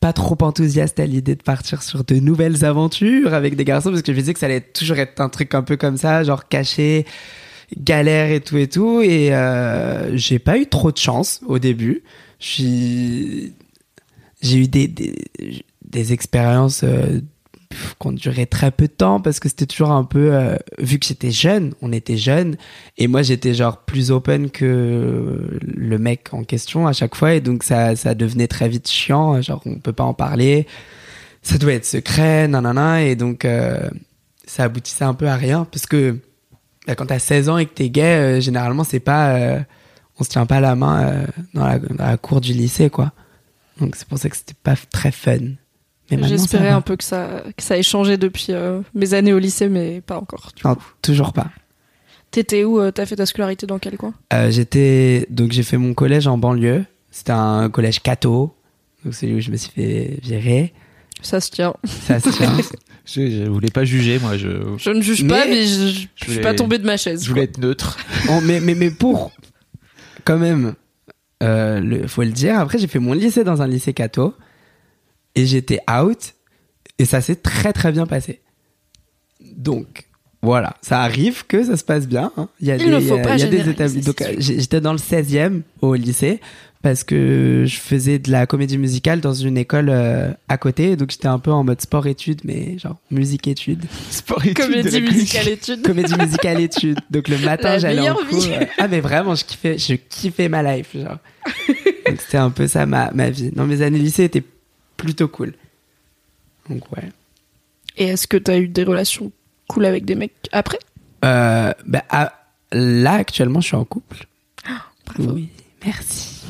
[0.00, 4.02] pas trop enthousiaste à l'idée de partir sur de nouvelles aventures avec des garçons, parce
[4.02, 6.22] que je me disais que ça allait toujours être un truc un peu comme ça,
[6.22, 7.04] genre caché,
[7.76, 12.04] galère et tout et tout, et euh, j'ai pas eu trop de chance au début.
[12.38, 13.52] J'ai
[14.44, 16.84] eu des, des, expériences
[18.00, 21.06] ont duré très peu de temps parce que c'était toujours un peu euh, vu que
[21.06, 22.56] j'étais jeune on était jeune
[22.96, 27.40] et moi j'étais genre plus open que le mec en question à chaque fois et
[27.40, 30.66] donc ça ça devenait très vite chiant genre on peut pas en parler
[31.42, 33.88] ça doit être secret nanana et donc euh,
[34.46, 36.18] ça aboutissait un peu à rien parce que
[36.86, 39.58] bah, quand t'as 16 ans et que t'es gay euh, généralement c'est pas
[40.18, 43.12] on se tient pas la main dans, la, dans la cour du lycée quoi
[43.80, 45.54] donc c'est pour ça que c'était pas très fun.
[46.10, 49.68] J'espérais un peu que ça, que ça ait changé depuis euh, mes années au lycée,
[49.68, 50.52] mais pas encore.
[50.56, 50.82] du Non, coup.
[51.02, 51.48] toujours pas.
[52.30, 54.14] T'étais où euh, T'as fait ta scolarité dans quel coin?
[54.32, 56.84] Euh, j'étais donc j'ai fait mon collège en banlieue.
[57.10, 58.54] C'était un collège catho.
[59.04, 60.72] Donc c'est où je me suis fait virer.
[61.22, 61.74] Ça se tient.
[61.84, 62.56] Ça se tient.
[63.10, 64.36] Je, je voulais pas juger, moi.
[64.36, 66.84] Je, Je ne juge Mais- pas, mais je, je- je suis voulais- pas tombée de
[66.84, 67.24] ma chaise.
[67.24, 67.96] je voulais être neutre.
[68.28, 69.32] Oh, mais, mais mais pour
[70.24, 70.74] quand même
[71.42, 72.58] euh, le faut le dire.
[72.58, 74.34] Après j'ai fait mon lycée dans un lycée catho
[75.38, 76.34] et j'étais out
[76.98, 78.40] et ça s'est très très bien passé.
[79.56, 80.04] Donc
[80.42, 82.32] voilà, ça arrive que ça se passe bien.
[82.36, 82.48] hein.
[82.60, 84.00] Il y a Il des, ne faut pas il y a des généraliser, établis.
[84.02, 86.40] Donc j'étais dans le 16e au lycée
[86.80, 90.94] parce que je faisais de la comédie musicale dans une école euh, à côté.
[90.94, 93.84] Donc j'étais un peu en mode sport-études, mais genre musique-études.
[94.10, 95.82] Sport études de Comédie la musicale études.
[95.82, 96.98] comédie musicale études.
[97.10, 98.40] Donc le matin, La j'allais en cours.
[98.40, 98.50] vie.
[98.52, 101.18] euh, Ah mais vraiment, je kiffais, je kiffais ma life, genre.
[102.16, 103.50] C'était un peu ça ma, ma vie.
[103.56, 104.44] Non, mes années lycée étaient
[104.98, 105.54] plutôt cool.
[106.68, 107.08] Donc ouais.
[107.96, 109.32] Et est-ce que t'as eu des relations
[109.66, 110.78] cool avec des mecs après?
[111.24, 112.34] Euh, bah, ah,
[112.70, 114.26] là actuellement, je suis en couple.
[115.06, 115.32] Bravo.
[115.32, 115.48] Oui,
[115.84, 116.42] merci.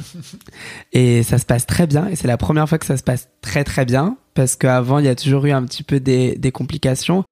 [0.93, 2.09] Et ça se passe très bien.
[2.09, 4.17] Et c'est la première fois que ça se passe très très bien.
[4.35, 7.25] Parce qu'avant, il y a toujours eu un petit peu des, des complications.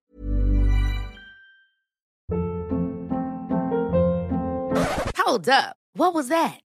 [5.26, 5.74] Hold up.
[5.96, 6.65] What was that?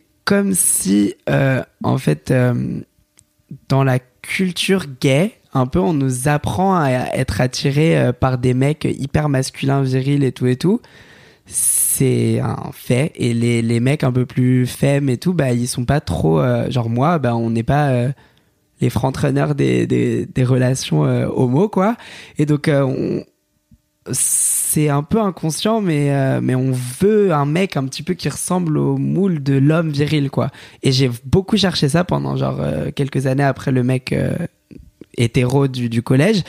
[0.31, 2.79] comme si, euh, en fait, euh,
[3.67, 8.53] dans la culture gay, un peu, on nous apprend à être attiré euh, par des
[8.53, 10.79] mecs hyper masculins, virils et tout et tout.
[11.47, 13.11] C'est un fait.
[13.15, 16.41] Et les, les mecs un peu plus femmes et tout, bah, ils sont pas trop.
[16.69, 17.91] genre moi, bah, on n'est pas
[18.79, 21.97] les frontrunners des, des, des relations homo, quoi.
[22.37, 23.25] Et donc, on,
[24.09, 28.29] c'est un peu inconscient, mais, euh, mais on veut un mec un petit peu qui
[28.29, 30.49] ressemble au moule de l'homme viril, quoi.
[30.81, 34.35] Et j'ai beaucoup cherché ça pendant genre euh, quelques années après le mec euh,
[35.17, 36.43] hétéro du, du collège.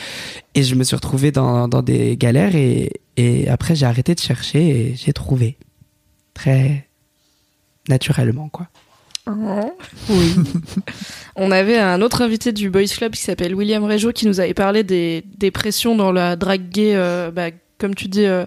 [0.54, 4.20] Et je me suis retrouvé dans, dans des galères et, et après j'ai arrêté de
[4.20, 5.58] chercher et j'ai trouvé.
[6.34, 6.88] Très
[7.88, 8.68] naturellement, quoi.
[9.28, 10.35] Oui.
[11.37, 14.54] On avait un autre invité du Boys Club qui s'appelle William Régeau qui nous avait
[14.54, 18.44] parlé des, des pressions dans la drague gay, euh, bah, comme tu dis, euh,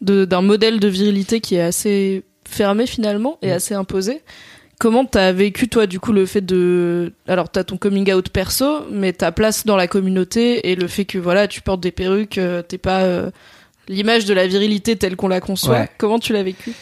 [0.00, 4.22] d'un modèle de virilité qui est assez fermé finalement et assez imposé.
[4.78, 8.86] comment t'as vécu toi du coup le fait de alors t'as ton coming out perso
[8.90, 12.38] mais ta place dans la communauté et le fait que voilà tu portes des perruques
[12.38, 13.02] euh, t'es pas
[13.88, 15.88] l'image de la virilité telle qu'on la conçoit Ouais.
[15.98, 16.72] comment tu l'as vécu?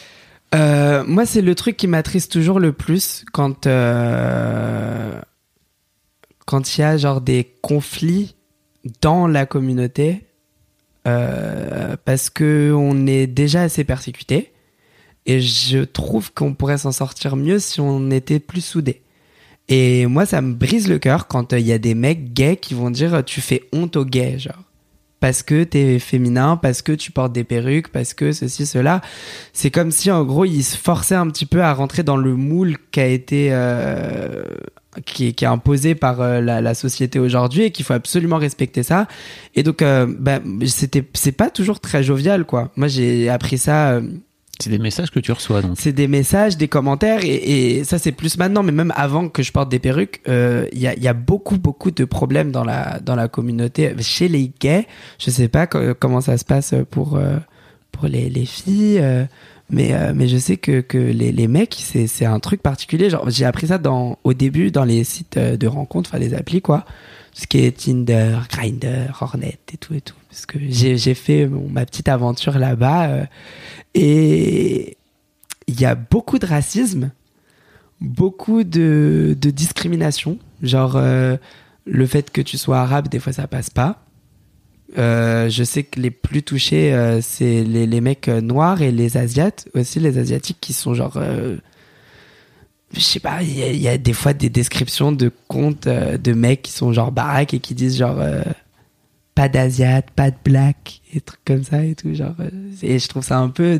[0.55, 5.19] Euh, moi, c'est le truc qui m'attriste toujours le plus quand euh,
[6.45, 8.35] quand il y a genre des conflits
[9.01, 10.25] dans la communauté
[11.07, 14.53] euh, parce que on est déjà assez persécuté
[15.25, 19.01] et je trouve qu'on pourrait s'en sortir mieux si on était plus soudés.
[19.69, 22.55] Et moi, ça me brise le cœur quand euh, il y a des mecs gays
[22.55, 24.63] qui vont dire tu fais honte aux gays, genre
[25.19, 29.01] parce que t'es féminin, parce que tu portes des perruques, parce que ceci, cela.
[29.53, 32.35] C'est comme si, en gros, ils se forçaient un petit peu à rentrer dans le
[32.35, 34.43] moule qui a été, euh,
[35.05, 38.37] qui, est- qui est imposé par euh, la, la société aujourd'hui et qu'il faut absolument
[38.37, 39.07] respecter ça.
[39.55, 42.71] Et donc, euh, bah, c'était, c'est pas toujours très jovial, quoi.
[42.75, 43.99] Moi, j'ai appris ça.
[44.59, 45.75] C'est des messages que tu reçois donc.
[45.77, 49.51] c'est des messages, des commentaires, et, ça c'est plus maintenant, mais même avant que je
[49.51, 53.27] porte des perruques, euh, il y, a, beaucoup beaucoup de problèmes dans la dans la
[53.27, 54.87] communauté chez les gays.
[55.19, 57.37] Je sais pas co- comment ça se passe pour euh,
[57.91, 59.25] pour les, les filles, euh,
[59.69, 63.09] mais mais je sais que que les, les mecs c'est c'est un truc particulier.
[63.09, 66.61] Genre j'ai appris ça dans au début dans les sites de rencontres, enfin les applis
[66.61, 66.85] quoi,
[67.37, 70.15] ce qui est Tinder, Grindr, Hornet et tout et tout.
[70.27, 73.09] Parce que j'ai fait ma petite aventure là-bas.
[73.09, 73.25] euh,
[73.93, 74.97] et
[75.67, 77.11] il y a beaucoup de racisme,
[78.01, 80.39] beaucoup de, de discrimination.
[80.63, 81.37] Genre, euh,
[81.85, 84.03] le fait que tu sois arabe, des fois, ça passe pas.
[84.97, 89.69] Euh, je sais que les plus touchés, c'est les, les mecs noirs et les asiates,
[89.75, 91.21] aussi les asiatiques qui sont genre...
[92.93, 96.61] je sais pas, il y, a- des fois des descriptions de comptes euh, de mecs
[96.61, 98.19] qui sont genre baraques et qui disent genre...
[98.19, 98.41] euh,
[99.35, 102.11] pas d'asiate, pas de black, et trucs comme ça et tout.
[102.15, 102.49] Genre, euh,
[102.81, 103.79] et je trouve ça un peu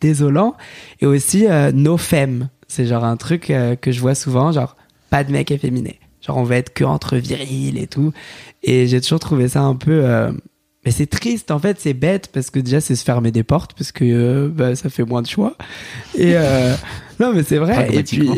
[0.00, 0.56] désolant.
[1.00, 2.48] Et aussi, no femme.
[2.66, 4.74] C'est genre un truc que je vois souvent, genre,
[5.08, 6.00] pas de mec efféminé.
[6.20, 8.12] Genre, on va être que entre viril et tout.
[8.64, 10.32] Et j'ai toujours trouvé ça un peu.
[10.88, 13.74] Mais c'est triste, en fait, c'est bête, parce que déjà, c'est se fermer des portes,
[13.74, 15.56] parce que euh, bah, ça fait moins de choix.
[16.16, 16.32] Et.
[16.34, 16.74] euh,
[17.20, 18.30] Non mais c'est vrai et puis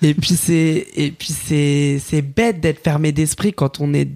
[0.00, 4.08] et puis c'est et puis c'est c'est bête d'être fermé d'esprit quand on est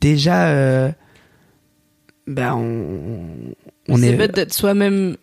[0.00, 0.90] déjà euh,
[2.26, 3.52] ben on
[3.88, 5.18] on c'est est bête d'être soi-même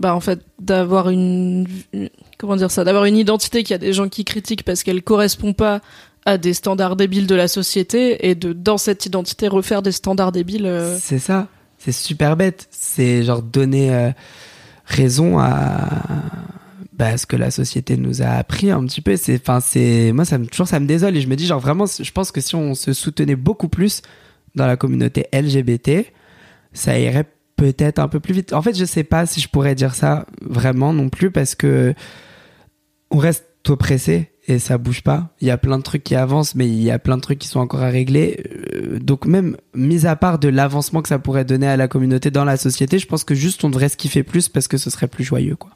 [0.00, 3.78] bah en fait d'avoir une, une- comment dire ça d'avoir une identité qu'il y a
[3.78, 5.82] des gens qui critiquent parce qu'elle correspond pas
[6.28, 10.30] à des standards débiles de la société et de dans cette identité refaire des standards
[10.30, 11.48] débiles euh, C'est ça.
[11.78, 12.68] C'est super bête.
[12.70, 14.10] C'est genre donner euh,
[14.84, 15.86] raison à
[16.92, 19.16] bah, ce que la société nous a appris un petit peu.
[19.16, 21.60] C'est, enfin, c'est, moi, ça me, toujours, ça me désole et je me dis, genre,
[21.60, 24.02] vraiment, je pense que si on se soutenait beaucoup plus
[24.54, 26.12] dans la communauté LGBT,
[26.74, 28.52] ça irait peut-être un peu plus vite.
[28.52, 31.94] En fait, je sais pas si je pourrais dire ça vraiment non plus parce que
[33.10, 35.28] on reste oppressé et ça bouge pas.
[35.40, 37.38] Il y a plein de trucs qui avancent, mais il y a plein de trucs
[37.38, 38.42] qui sont encore à régler.
[38.74, 42.30] Euh, donc même mis à part de l'avancement que ça pourrait donner à la communauté
[42.32, 44.90] dans la société, je pense que juste on devrait se kiffer plus parce que ce
[44.90, 45.70] serait plus joyeux, quoi.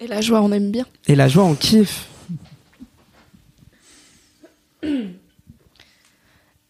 [0.00, 2.06] et la joie on aime bien Et la joie, on kiffe.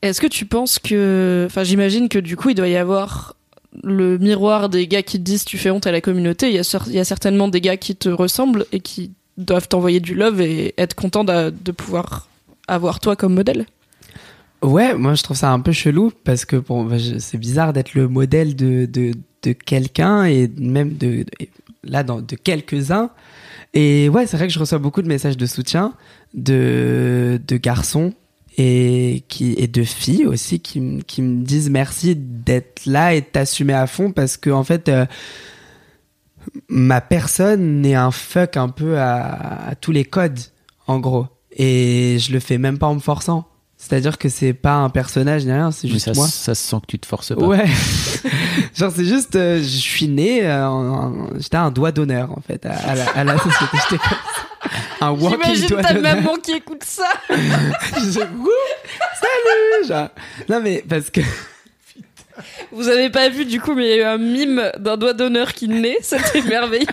[0.02, 1.44] Est-ce que tu penses que.
[1.46, 3.36] Enfin, j'imagine que du coup, il doit y avoir
[3.82, 6.48] le miroir des gars qui te disent tu fais honte à la communauté.
[6.48, 9.12] Il y a, cer- il y a certainement des gars qui te ressemblent et qui
[9.36, 12.28] doivent t'envoyer du love et être contents de, pouvoir
[12.68, 13.66] avoir toi comme modèle.
[14.62, 17.94] Ouais, moi je trouve ça un peu chelou parce que bon, bah, c'est bizarre d'être
[17.94, 21.26] le modèle de, de, de quelqu'un et même de,
[21.82, 23.10] là de quelques-uns.
[23.74, 25.92] Et ouais, c'est vrai que je reçois beaucoup de messages de soutien
[26.32, 28.12] de, de garçons
[28.56, 33.26] et, qui, et de filles aussi qui, qui me disent merci d'être là et de
[33.26, 35.06] t'assumer à fond parce que en fait, euh,
[36.68, 40.38] ma personne est un fuck un peu à, à tous les codes,
[40.86, 41.26] en gros.
[41.56, 43.46] Et je le fais même pas en me forçant.
[43.76, 46.26] C'est-à-dire que c'est pas un personnage ni rien, c'est juste ça, moi.
[46.26, 47.44] ça se sent que tu te forces pas.
[47.44, 47.66] Ouais.
[48.74, 52.72] Genre, c'est juste, euh, je suis né, euh, j'étais un doigt d'honneur, en fait, à,
[52.72, 53.76] à la, à la société.
[53.90, 54.02] J'étais.
[55.02, 56.14] Un walking J'imagine doigt ta d'honneur.
[56.16, 57.08] maman qui écoute ça.
[57.28, 58.48] Je- Wouh,
[59.20, 59.88] Salut!
[59.88, 60.08] Genre.
[60.48, 61.20] Non, mais parce que,
[62.72, 65.12] Vous avez pas vu du coup, mais il y a eu un mime d'un doigt
[65.12, 65.98] d'honneur qui naît.
[66.02, 66.86] C'était merveilleux.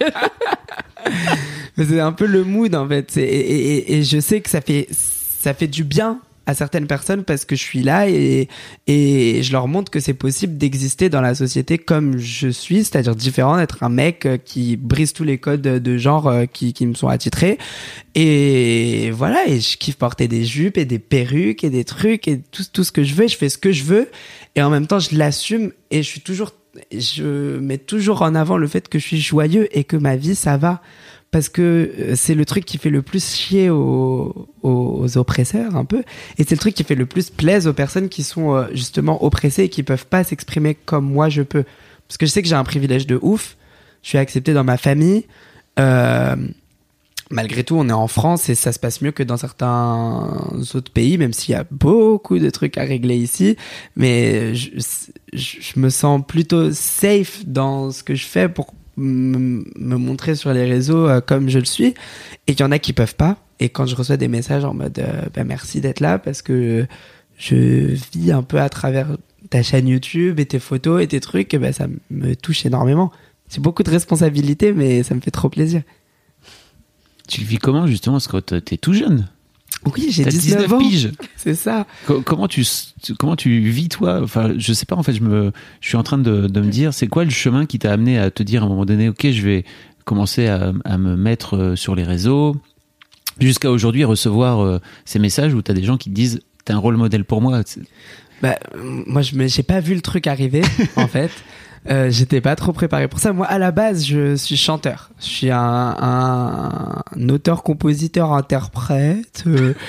[1.78, 3.18] mais c'est un peu le mood, en fait.
[3.18, 7.46] Et- et je sais que ça fait, ça fait du bien à certaines personnes parce
[7.46, 8.48] que je suis là et,
[8.88, 13.16] et je leur montre que c'est possible d'exister dans la société comme je suis, c'est-à-dire
[13.16, 16.86] différent, d'être un mec euh, qui brise tous les codes de genre euh, qui, qui
[16.88, 17.58] me sont attitrés.
[18.16, 22.42] Et voilà, et je kiffe porter des jupes et des perruques et des trucs et
[22.52, 24.10] tout, tout ce que je veux, je fais ce que je veux
[24.56, 26.54] et en même temps je l'assume et je suis toujours,
[26.92, 30.36] je mets toujours en avant le fait que je suis joyeux et que ma vie
[30.36, 30.82] ça va
[31.32, 35.86] parce que euh, c'est le truc qui fait le plus chier aux, aux oppresseurs un
[35.86, 36.04] peu.
[36.38, 39.24] Et c'est le truc qui fait le plus plaisir aux personnes qui sont euh, justement
[39.24, 41.64] oppressées et qui peuvent pas s'exprimer comme moi je peux.
[42.08, 43.56] Parce que je sais que j'ai un privilège de ouf.
[44.04, 45.26] Je suis accepté dans ma famille.
[45.80, 46.36] Euh,
[47.30, 50.92] malgré tout on est en France et ça se passe mieux que dans certains autres
[50.92, 53.56] pays même s'il y a beaucoup de trucs à régler ici.
[53.96, 54.72] Mais je,
[55.32, 60.54] je, je me sens plutôt safe dans ce que je fais pour me montrer sur
[60.54, 61.94] les réseaux euh, comme je le suis.
[62.48, 63.38] Et qu'il y en a qui peuvent pas.
[63.60, 66.88] Et quand je reçois des messages en mode euh, bah, merci d'être là parce que
[67.38, 69.18] je vis un peu à travers
[69.50, 73.12] ta chaîne YouTube et tes photos et tes trucs et ben ça me touche énormément.
[73.50, 75.82] C'est beaucoup de responsabilités mais ça me fait trop plaisir.
[77.28, 79.28] Tu le vis comment justement Parce que t'es tout jeune?
[79.96, 81.12] Oui j'ai T'as 19, ans piges.
[81.36, 82.64] c'est ça Co- Comment tu,
[83.02, 84.20] tu- comment tu vis toi?
[84.24, 84.96] Enfin, je sais pas.
[84.96, 87.30] En fait, je me, je suis en train de, de me dire, c'est quoi le
[87.32, 89.66] chemin qui t'a amené à te dire à un moment donné, ok, je vais
[90.06, 92.56] commencer à, à me mettre euh, sur les réseaux,
[93.40, 96.78] jusqu'à aujourd'hui recevoir euh, ces messages où t'as des gens qui te disent, t'es un
[96.80, 97.62] rôle modèle pour moi?
[98.42, 100.62] Bah, euh, moi, je j'ai pas vu le truc arriver,
[100.96, 101.32] en fait.
[101.90, 103.34] Euh, J'étais pas trop préparé pour ça.
[103.34, 105.10] Moi, à la base, je suis chanteur.
[105.20, 109.44] Je suis un, un, un auteur, compositeur, interprète.
[109.48, 109.74] euh.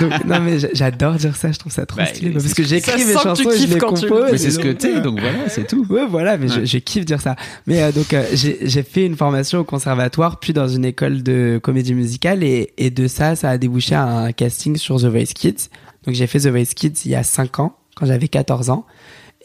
[0.00, 1.50] Donc, non, mais j'a- j'adore dire ça.
[1.52, 2.30] Je trouve ça trop Bah, stylé.
[2.30, 4.28] Parce ce que que- j'écris mes sent que tu chansons et je les tu compose.
[4.32, 5.86] Mais c'est ce que t'es, donc voilà, c'est tout.
[5.90, 6.66] Ouais, voilà, mais je, Ouais.
[6.66, 7.36] je kiffe dire ça.
[7.66, 11.22] Mais euh, donc, euh, j'ai j'ai fait une formation au conservatoire, puis dans une école
[11.22, 15.04] de comédie musicale, et, et de ça, ça a débouché à un casting sur The
[15.06, 15.68] Voice Kids.
[16.06, 18.86] Donc, j'ai fait The Voice Kids il y a 5 ans, quand j'avais 14 ans,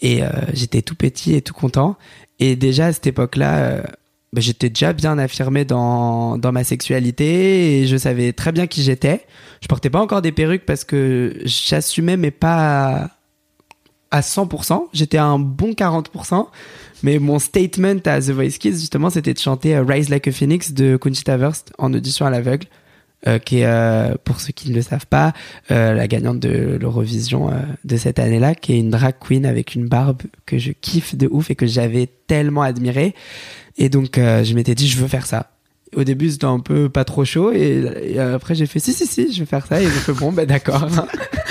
[0.02, 1.98] et euh, j'étais tout petit et tout content.
[2.40, 3.82] Et déjà, à cette époque-là, euh,
[4.34, 8.84] bah, j'étais déjà bien affirmé dans, dans ma sexualité, et je savais très bien qui
[8.84, 9.26] j'étais.
[9.62, 13.10] Je portais pas encore des perruques parce que j'assumais, mais pas
[14.12, 14.88] à 100%.
[14.94, 16.48] J'étais à un bon 40%.
[17.02, 20.74] Mais mon statement à The Voice Kids, justement, c'était de chanter Rise Like a Phoenix
[20.74, 22.68] de Conchita Wurst en audition à l'aveugle.
[23.28, 25.34] Euh, qui est, euh, pour ceux qui ne le savent pas,
[25.72, 27.52] euh, la gagnante de l'Eurovision
[27.84, 31.28] de cette année-là, qui est une drag queen avec une barbe que je kiffe de
[31.30, 33.14] ouf et que j'avais tellement admiré.
[33.78, 35.52] Et donc, je m'étais dit, je veux faire ça.
[35.96, 39.08] Au début, c'était un peu pas trop chaud, et, et après, j'ai fait, si, si,
[39.08, 39.82] si, je vais faire ça.
[39.82, 40.88] Et j'ai fait, bon, ben d'accord.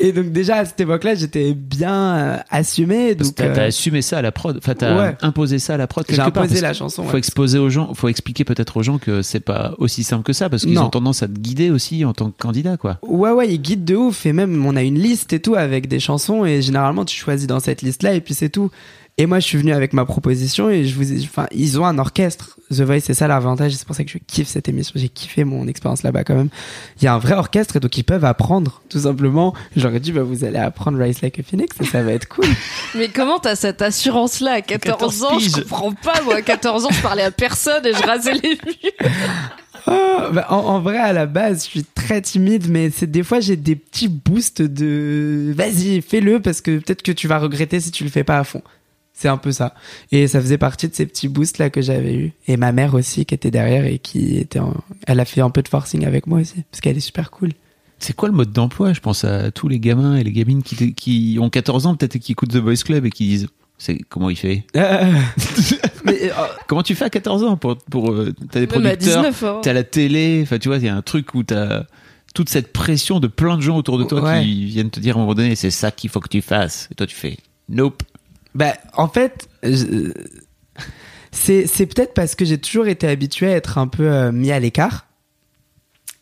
[0.00, 3.14] et donc, déjà, à cette époque-là, j'étais bien euh, assumé.
[3.14, 4.56] Donc, t'as, euh, assumé ça à la prod.
[4.58, 5.16] Enfin, t'as Ouais.
[5.22, 6.28] imposé ça à la prod J'ai part.
[6.28, 7.18] imposé la chanson, Faut ouais.
[7.18, 10.48] exposer aux gens, faut expliquer peut-être aux gens que c'est pas aussi simple que ça,
[10.48, 12.98] parce qu'ils ont tendance à te guider aussi en tant que candidat, quoi.
[13.02, 14.26] Ouais, ouais, il guide de ouf.
[14.26, 16.44] Et même, on a une liste et tout avec des chansons.
[16.44, 18.70] Et généralement, tu choisis dans cette liste-là et puis c'est tout.
[19.16, 21.86] Et moi, je suis venu avec ma proposition et je vous ai, enfin, ils ont
[21.86, 22.58] un orchestre.
[22.72, 23.72] The Voice, c'est ça l'avantage.
[23.74, 24.94] C'est pour ça que je kiffe cette émission.
[24.96, 26.48] J'ai kiffé mon expérience là-bas quand même.
[27.00, 29.54] Il y a un vrai orchestre et donc ils peuvent apprendre, tout simplement.
[29.76, 32.44] J'aurais dit, bah, vous allez apprendre Rise Like a Phoenix et ça va être cool.
[32.96, 34.54] Mais comment t'as cette assurance-là?
[34.54, 35.52] À 14, 14 ans Je piges.
[35.62, 36.34] comprends pas, moi.
[36.36, 39.10] À 14 ans, je parlais à personne et je rasais les murs.
[39.86, 43.22] Ah, bah, en, en vrai, à la base, je suis très timide, mais c'est des
[43.22, 47.80] fois j'ai des petits boosts de vas-y, fais-le parce que peut-être que tu vas regretter
[47.80, 48.62] si tu le fais pas à fond.
[49.16, 49.74] C'est un peu ça.
[50.10, 52.32] Et ça faisait partie de ces petits boosts là que j'avais eu.
[52.48, 54.74] Et ma mère aussi qui était derrière et qui était, en-
[55.06, 57.50] elle a fait un peu de forcing avec moi aussi parce qu'elle est super cool.
[58.00, 58.92] C'est quoi le mode d'emploi?
[58.92, 62.16] Je pense à tous les gamins et les gamines qui, qui ont 14 ans, peut-être
[62.16, 63.46] et qui écoutent The Voice Club et qui disent
[63.78, 64.64] c'est comment il fait?
[64.76, 65.12] Euh,
[66.04, 66.34] mais euh,
[66.66, 69.60] Comment tu fais à 14 ans pour pour euh, t'as des à producteurs, 19 ans.
[69.62, 71.84] t'as la télé, enfin tu vois, il y a un truc où t'as
[72.34, 74.42] toute cette pression de plein de gens autour de toi Ouais.
[74.42, 76.88] qui viennent te dire à un moment donné c'est ça qu'il faut que tu fasses
[76.90, 77.36] et toi tu fais
[77.68, 78.02] nope.
[78.54, 80.12] Bah, en fait, je-
[81.32, 84.58] c'est peut-être parce que j'ai toujours été habitué à être un peu euh, mis à
[84.60, 85.06] l'écart.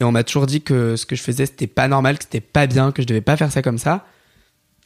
[0.01, 2.41] Et on m'a toujours dit que ce que je faisais, c'était pas normal, que c'était
[2.41, 4.07] pas bien, que je devais pas faire ça comme ça.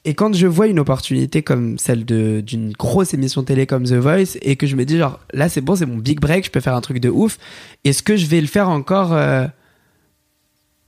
[0.05, 4.37] Et quand je vois une opportunité comme celle d'une grosse émission télé comme The Voice
[4.43, 6.61] et que je me dis genre là c'est bon c'est mon big break je peux
[6.61, 7.39] faire un truc de ouf
[7.83, 9.47] est-ce que je vais le faire encore euh,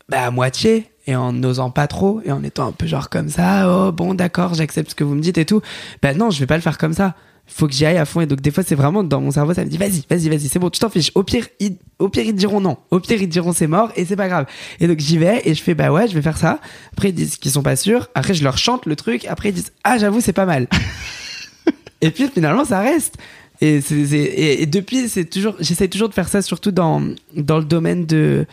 [0.09, 0.87] bah, à moitié?
[1.09, 4.15] Et en n'osant pas trop et en étant un peu genre comme ça oh bon
[4.15, 5.61] d'accord j'accepte ce que vous me dites et tout.
[6.03, 7.15] Bah non je vais pas le faire comme ça.
[7.51, 9.55] Faut que j'y aille à fond et donc des fois c'est vraiment dans mon cerveau
[9.55, 11.11] ça me dit vas-y vas-y vas-y c'est bon tu t'en fiches.
[11.15, 12.77] Au pire ils, au pire ils diront non.
[12.91, 14.45] Au pire ils diront c'est mort et c'est pas grave.
[14.81, 16.61] Et donc j'y vais et je fais bah ouais je vais faire ça.
[16.93, 18.09] Après ils disent qu'ils sont pas sûrs.
[18.15, 19.25] Après je leur chante le truc.
[19.25, 20.69] Après ils disent ah j'avoue c'est pas mal.
[22.01, 23.17] Et puis finalement ça reste.
[23.61, 27.03] Et, c'est, c'est- et, et depuis c'est toujours j'essaie toujours de faire ça surtout dans
[27.35, 28.47] dans le domaine de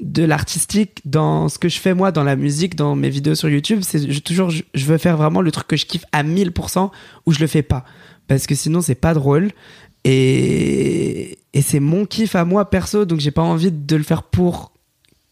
[0.00, 3.48] de l'artistique dans ce que je fais moi dans la musique dans mes vidéos sur
[3.48, 6.90] YouTube c'est toujours je, veux faire vraiment le truc que je kiffe à 1000%
[7.26, 7.84] ou je le fais pas.
[8.26, 9.50] Parce que sinon c'est pas drôle.
[10.04, 14.22] Et et c'est mon kiff à moi perso donc j'ai pas envie de le faire
[14.22, 14.72] pour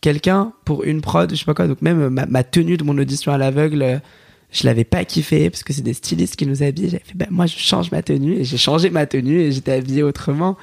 [0.01, 1.67] quelqu'un pour une prod je sais pas quoi.
[1.67, 4.03] Donc même ma, tenue de mon audition à l'aveugle
[4.51, 6.91] je l'avais pas kiffé parce que c'est des stylistes qui nous habillent.
[6.91, 9.73] J'avais fait ben moi je change ma tenue et j'ai changé ma tenue et j'étais
[9.73, 10.57] habillé autrement.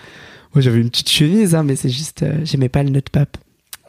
[0.56, 3.38] Moi, j'avais une petite chemise, hein, mais c'est juste, euh, j'aimais pas le nut pap.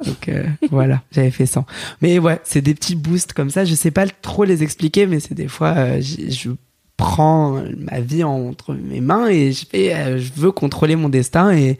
[0.04, 1.64] Donc euh, voilà, j'avais fait ça.
[2.02, 3.64] Mais ouais, c'est des petits boosts comme ça.
[3.64, 6.50] Je sais pas trop les expliquer, mais c'est des fois, euh, je
[6.96, 11.52] prends ma vie entre mes mains et je fais, euh, je veux contrôler mon destin
[11.54, 11.78] et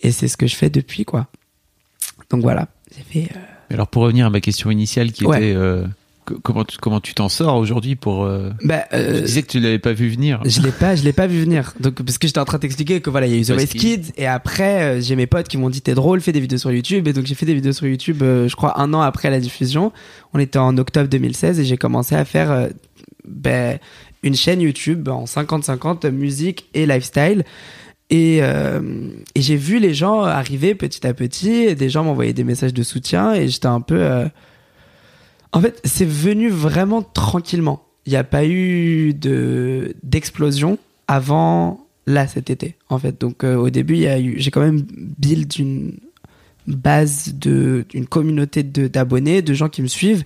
[0.00, 1.28] et c'est ce que je fais depuis quoi.
[2.30, 3.32] Donc voilà, j'ai fait.
[3.36, 5.36] euh, Alors pour revenir à ma question initiale qui Ouais.
[5.38, 5.84] était euh,
[6.42, 9.60] comment tu, comment tu t'en sors aujourd'hui pour euh, bah, euh, Tu disais que tu
[9.60, 10.40] l'avais pas vu venir.
[10.44, 11.74] Je l'ai pas, je l'ai pas vu venir.
[11.80, 13.52] Donc parce que j'étais en train de t'expliquer que voilà, il y a eu The
[13.52, 16.40] Voice Kids et après euh, j'ai mes potes qui m'ont dit t'es drôle, fais des
[16.40, 18.92] vidéos sur YouTube et donc j'ai fait des vidéos sur YouTube euh, je crois un
[18.94, 19.92] an après la diffusion.
[20.32, 22.68] On était en octobre 2016 et j'ai commencé à faire
[23.26, 23.78] ben,
[24.22, 27.44] une chaîne YouTube en 50-50 musique et lifestyle.
[28.10, 28.80] Et, euh,
[29.34, 32.74] et j'ai vu les gens arriver petit à petit, et des gens m'envoyaient des messages
[32.74, 33.96] de soutien et j'étais un peu...
[34.02, 34.28] euh,
[35.52, 37.82] En fait, c'est venu vraiment tranquillement.
[38.06, 43.20] Il n'y a pas eu de d'explosion avant là cet été, en fait.
[43.20, 45.92] Donc euh, au début, il y a eu, j'ai quand même build une
[46.66, 50.24] base de une communauté de d'abonnés, de gens qui me suivent,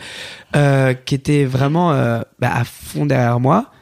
[0.54, 3.72] euh, qui étaient vraiment euh, bah, à fond derrière moi.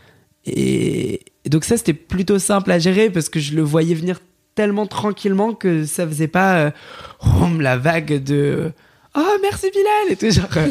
[0.47, 4.21] Et, donc ça, c'était plutôt simple à gérer parce que je le voyais venir
[4.55, 6.73] tellement tranquillement que ça faisait pas
[7.61, 8.73] la vague de
[9.17, 10.69] oh merci Bilal et tout genre euh,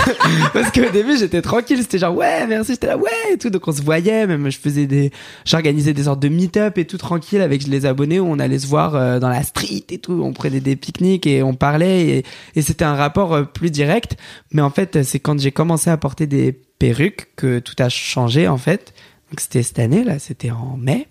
[0.52, 1.78] parce qu'au début j'étais tranquille.
[1.82, 2.72] C'était genre ouais merci.
[2.72, 3.50] J'étais là ouais et tout.
[3.50, 4.26] Donc on se voyait.
[4.26, 5.10] Même je faisais des
[5.44, 8.20] j'organisais des sortes de meet-up et tout tranquille avec les abonnés.
[8.20, 10.22] Où on allait se voir euh, dans la street et tout.
[10.22, 12.24] On prenait des pique-niques et on parlait.
[12.54, 14.16] Et, c'était un rapport euh, plus direct.
[14.52, 18.48] Mais en fait c'est quand j'ai commencé à porter des perruques que tout a changé
[18.48, 18.94] en fait.
[19.30, 20.18] Donc c'était cette année là.
[20.18, 21.08] C'était en mai.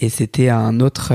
[0.00, 1.12] Et c'était un autre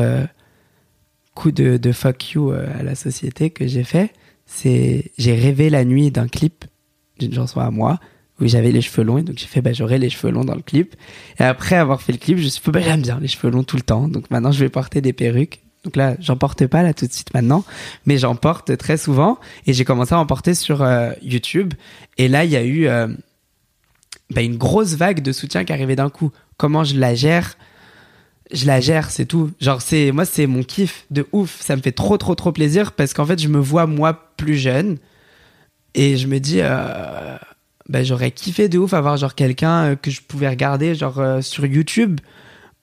[1.34, 4.12] coup de, de fuck you à la société que j'ai fait.
[4.46, 6.66] C'est j'ai rêvé la nuit d'un clip
[7.20, 8.00] d'une chanson à moi
[8.40, 10.56] où j'avais les cheveux longs et donc j'ai fait bah j'aurai les cheveux longs dans
[10.56, 10.96] le clip.
[11.40, 13.50] Et après avoir fait le clip, je me suis dit bah j'aime bien les cheveux
[13.50, 14.08] longs tout le temps.
[14.08, 15.62] Donc maintenant je vais porter des perruques.
[15.86, 17.64] Donc là, j'en porte pas là tout de suite maintenant,
[18.08, 19.38] mais j'en porte très souvent
[19.68, 21.76] et j'ai commencé à en porter sur euh, YouTube.
[22.18, 23.08] Et là, il y a eu euh,
[24.32, 26.32] bah, une grosse vague de soutien qui arrivait d'un coup.
[26.58, 27.56] Comment je la gère?
[28.52, 29.52] Je la gère, c'est tout.
[29.60, 31.60] Genre, c'est, moi, c'est mon kiff de ouf.
[31.62, 34.56] Ça me fait trop, trop, trop plaisir parce qu'en fait, je me vois, moi, plus
[34.56, 34.98] jeune.
[35.96, 37.38] Et je me dis, euh,
[37.90, 41.42] bah, j'aurais kiffé de ouf avoir, genre, quelqu'un euh, que je pouvais regarder, genre, euh,
[41.42, 42.20] sur YouTube.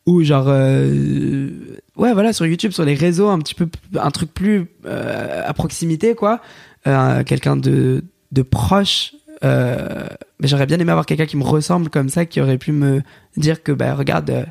[0.07, 1.49] Ou, genre, euh,
[1.97, 6.17] ouais, voilà, sur YouTube, sur les réseaux, un petit peu, un truc plus à proximité,
[6.17, 6.41] quoi.
[6.85, 8.03] Quelqu'un de,
[8.33, 9.15] de proche.
[9.43, 13.03] Mais j'aurais bien aimé avoir quelqu'un qui me ressemble comme ça, qui aurait pu me
[13.37, 14.47] dire que, bah, regarde,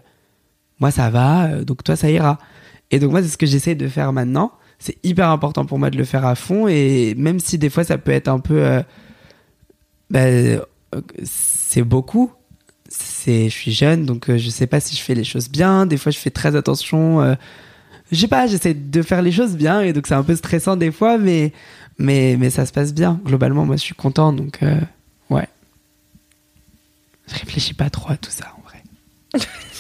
[0.82, 2.38] moi ça va, euh, donc toi ça ira.
[2.92, 4.52] Et donc moi c'est ce que j'essaie de faire maintenant.
[4.80, 7.84] C'est hyper important pour moi de le faire à fond et même si des fois
[7.84, 8.82] ça peut être un peu, euh,
[10.10, 10.60] bah, euh,
[11.24, 12.32] c'est beaucoup.
[12.90, 15.86] C'est, je suis jeune donc euh, je sais pas si je fais les choses bien.
[15.86, 17.22] Des fois je fais très attention.
[17.22, 17.36] euh,
[18.12, 20.76] je sais pas, j'essaie de faire les choses bien et donc c'est un peu stressant
[20.76, 21.54] des fois, mais
[21.98, 23.22] mais mais ça se passe bien.
[23.24, 24.82] Globalement moi je suis content donc euh,
[25.30, 25.48] ouais.
[27.28, 28.84] Je réfléchis pas trop à tout ça en vrai.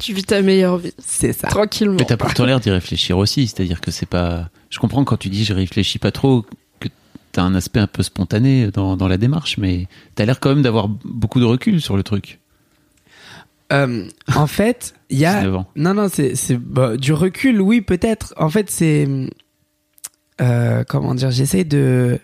[0.00, 1.48] Tu vis ta meilleure vie, C'est ça.
[1.48, 1.96] tranquillement.
[1.98, 4.48] Mais t'as pourtant l'air d'y réfléchir aussi, c'est-à-dire que c'est pas.
[4.70, 6.44] Je comprends quand tu dis je réfléchis pas trop,
[6.80, 6.88] que
[7.32, 10.62] t'as un aspect un peu spontané dans, dans la démarche, mais t'as l'air quand même
[10.62, 12.38] d'avoir beaucoup de recul sur le truc.
[13.72, 15.66] Euh, en fait, il y a 19 ans.
[15.76, 18.34] non non c'est c'est bah, du recul oui peut-être.
[18.36, 19.06] En fait c'est
[20.40, 22.18] euh, comment dire j'essaie de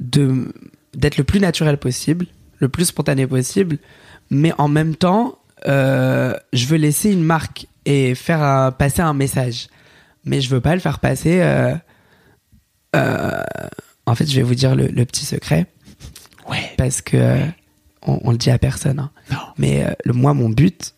[0.00, 0.52] de
[0.94, 2.26] d'être le plus naturel possible,
[2.58, 3.78] le plus spontané possible,
[4.30, 9.14] mais en même temps euh, je veux laisser une marque et faire un- passer un
[9.14, 9.68] message,
[10.24, 11.40] mais je veux pas le faire passer.
[11.40, 11.74] euh,
[12.96, 13.42] euh,
[14.06, 15.66] en fait, je vais vous dire le, le petit secret
[16.48, 16.72] Ouais.
[16.76, 17.46] parce que euh,
[18.02, 18.98] on, on le dit à personne.
[18.98, 19.10] hein.
[19.30, 19.38] Non.
[19.58, 20.94] Mais le, moi, mon but,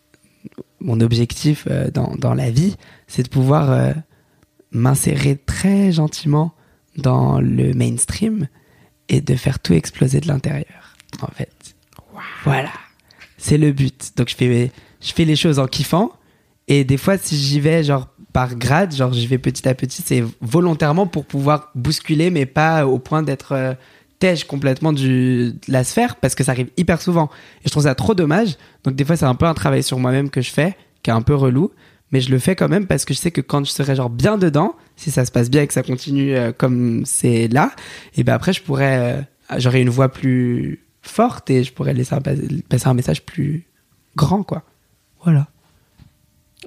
[0.79, 2.75] mon objectif dans, dans la vie,
[3.07, 3.93] c'est de pouvoir
[4.71, 6.53] m'insérer très gentiment
[6.97, 8.47] dans le mainstream
[9.09, 11.75] et de faire tout exploser de l'intérieur, en fait.
[12.43, 12.71] Voilà.
[13.45, 14.13] C'est le but.
[14.17, 16.11] Donc, je fais, je fais les choses en kiffant.
[16.67, 20.01] Et des fois, si j'y vais, genre, par grade, genre, j'y vais petit à petit,
[20.03, 23.73] c'est volontairement pour pouvoir bousculer, mais pas au point d'être euh,
[24.47, 27.29] complètement du, de la sphère, parce que ça arrive hyper souvent.
[27.59, 28.57] Et je trouve ça trop dommage.
[28.83, 31.13] Donc, des fois, c'est un peu un travail sur moi-même que je fais, qui est
[31.13, 31.69] un peu relou.
[32.11, 34.09] Mais je le fais quand même parce que je sais que quand je serai genre
[34.09, 37.71] bien dedans, si ça se passe bien et que ça continue euh, comme c'est là,
[38.15, 39.17] et ben après je pourrais,
[39.51, 43.65] euh, j'aurai une voix plus forte et je pourrais laisser un, passer un message plus
[44.15, 44.63] grand quoi.
[45.23, 45.47] Voilà.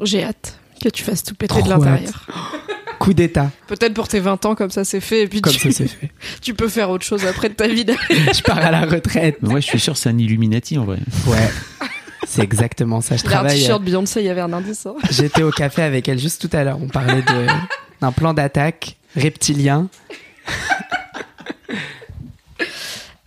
[0.03, 2.27] J'ai hâte que tu fasses tout péter Trop de l'intérieur.
[3.01, 5.71] Coup d'état, Peut-être pour tes 20 ans, comme ça c'est fait, et puis comme tu,
[5.71, 6.11] ça c'est fait.
[6.43, 7.87] tu peux faire autre chose après de ta vie.
[8.11, 9.41] je pars à la retraite.
[9.41, 10.99] Moi, je suis sûr que c'est un Illuminati en vrai.
[11.29, 11.49] Ouais.
[12.27, 13.17] C'est exactement ça.
[13.17, 13.59] Je a un travaille.
[13.59, 14.85] t-shirt Beyoncé, il y avait un indice.
[14.87, 14.97] hein.
[15.11, 16.79] J'étais au café avec elle juste tout à l'heure.
[16.83, 17.23] On parlait
[18.01, 19.89] d'un plan d'attaque reptilien.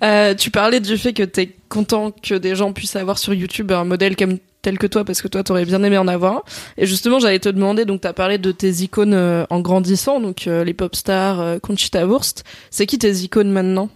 [0.04, 3.72] Euh, tu parlais du fait que t'es content que des gens puissent avoir sur YouTube
[3.72, 6.44] un modèle comme tel que toi parce que toi t'aurais bien aimé en avoir un.
[6.78, 10.48] Et justement j'allais te demander donc t'as parlé de tes icônes euh, en grandissant donc
[10.48, 12.44] euh, les pop stars Conchita Wurst.
[12.70, 13.90] C'est qui tes icônes maintenant?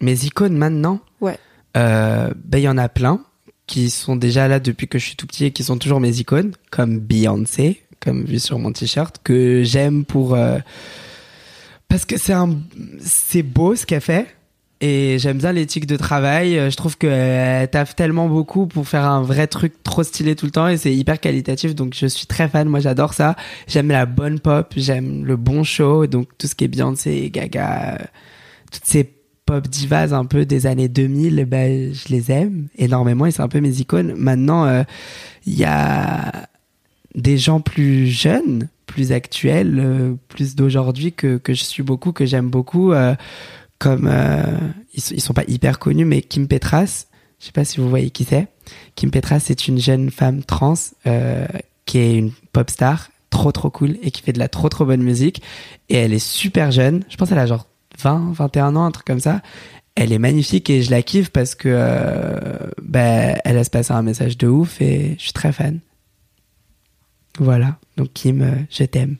[0.00, 1.00] Mes icônes maintenant?
[1.20, 1.38] Ouais.
[1.74, 3.20] Ben, il y en a plein
[3.66, 6.18] qui sont déjà là depuis que je suis tout petit et qui sont toujours mes
[6.18, 10.36] icônes, comme Beyoncé, comme vu sur mon t-shirt, que j'aime pour
[11.88, 12.58] parce que c'est un
[13.00, 14.26] c'est beau ce qu'elle fait
[14.84, 16.58] et j'aime bien l'éthique de travail.
[16.58, 20.44] Euh, Je trouve qu'elle taffe tellement beaucoup pour faire un vrai truc trop stylé tout
[20.44, 21.74] le temps et c'est hyper qualitatif.
[21.74, 22.68] Donc je suis très fan.
[22.68, 23.34] Moi j'adore ça.
[23.66, 26.06] J'aime la bonne pop, j'aime le bon show.
[26.06, 28.04] Donc tout ce qui est Beyoncé, Gaga, euh,
[28.70, 29.10] toutes ces
[29.46, 33.48] pop divas un peu des années 2000, ben, je les aime énormément et c'est un
[33.48, 34.14] peu mes icônes.
[34.16, 34.82] Maintenant, euh,
[35.46, 36.48] il y a
[37.14, 42.26] des gens plus jeunes, plus actuels, euh, plus d'aujourd'hui que, que je suis beaucoup, que
[42.26, 43.14] j'aime beaucoup, euh,
[43.78, 44.42] comme euh,
[44.94, 47.06] ils, ils sont pas hyper connus, mais Kim Petras,
[47.40, 48.48] je sais pas si vous voyez qui c'est.
[48.94, 50.74] Kim Petras, c'est une jeune femme trans
[51.06, 51.46] euh,
[51.84, 54.84] qui est une pop star trop trop cool et qui fait de la trop trop
[54.84, 55.42] bonne musique
[55.88, 57.02] et elle est super jeune.
[57.08, 57.66] Je pense qu'elle a genre
[58.00, 59.42] 20, 21 ans, un truc comme ça.
[59.96, 64.02] Elle est magnifique et je la kiffe parce que euh, ben, elle laisse passer un
[64.02, 65.80] message de ouf et je suis très fan.
[67.38, 67.76] Voilà.
[67.96, 69.16] Donc Kim, euh, je t'aime.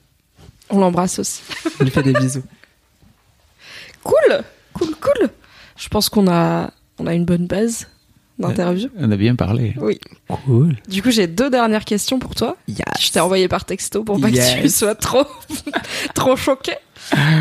[0.69, 1.43] On l'embrasse aussi.
[1.77, 2.43] Je lui fais des bisous.
[4.05, 4.43] Cool,
[4.73, 5.29] cool, cool.
[5.75, 7.87] Je pense qu'on a on a une bonne base
[8.39, 8.89] d'interview.
[8.97, 9.73] On a bien parlé.
[9.77, 9.99] Oui.
[10.29, 10.77] Cool.
[10.87, 12.55] Du coup j'ai deux dernières questions pour toi.
[12.67, 12.79] Yes.
[12.99, 15.25] Je t'ai envoyé par texto pour pas que tu sois trop,
[16.15, 16.75] trop choqué.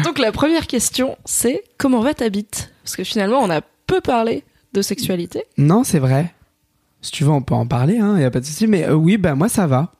[0.04, 2.72] Donc la première question, c'est comment va ta bite?
[2.82, 5.44] Parce que finalement, on a peu parlé de sexualité.
[5.56, 6.34] Non, c'est vrai.
[7.00, 8.66] Si tu veux, on peut en parler, hein, y a pas de souci.
[8.66, 9.92] Mais euh, oui, bah moi ça va.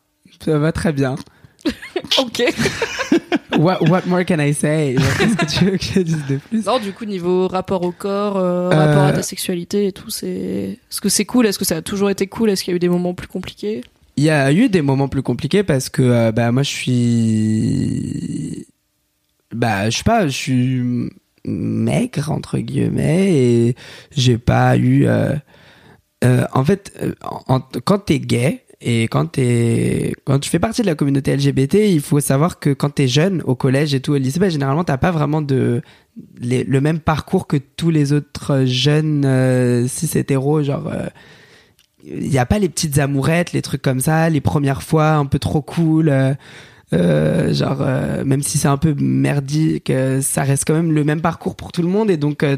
[0.45, 1.17] Ça va très bien.
[2.19, 2.43] Ok.
[3.59, 4.97] What, what more can I say?
[5.19, 6.65] Qu'est-ce que tu veux que je dise de plus?
[6.67, 10.11] Non, du coup, niveau rapport au corps, euh, Euh, rapport à ta sexualité et tout,
[10.11, 10.29] c'est.
[10.91, 11.47] Est-ce que c'est cool?
[11.47, 12.51] Est-ce que ça a toujours été cool?
[12.51, 13.83] Est-ce qu'il y a eu des moments plus compliqués?
[14.17, 18.67] Il y a eu des moments plus compliqués parce que euh, bah moi je suis
[19.55, 20.83] bah je sais pas, je suis
[21.45, 23.77] maigre entre guillemets et
[24.17, 25.35] j'ai pas eu euh,
[26.53, 26.93] en fait
[27.49, 31.75] en- quand t'es gay et quand t'es quand tu fais partie de la communauté LGBT,
[31.91, 34.85] il faut savoir que quand t'es jeune au collège et tout au lycée, bah, généralement
[34.85, 35.81] t'as pas vraiment de
[36.41, 41.07] le même parcours que tous les autres jeunes euh, cis hétéros genre euh,
[42.05, 45.25] il n'y a pas les petites amourettes, les trucs comme ça, les premières fois un
[45.27, 46.11] peu trop cool.
[46.11, 46.35] euh,
[46.93, 51.03] euh, genre, euh, même si c'est un peu merdique, euh, ça reste quand même le
[51.03, 52.11] même parcours pour tout le monde.
[52.11, 52.57] Et donc, euh,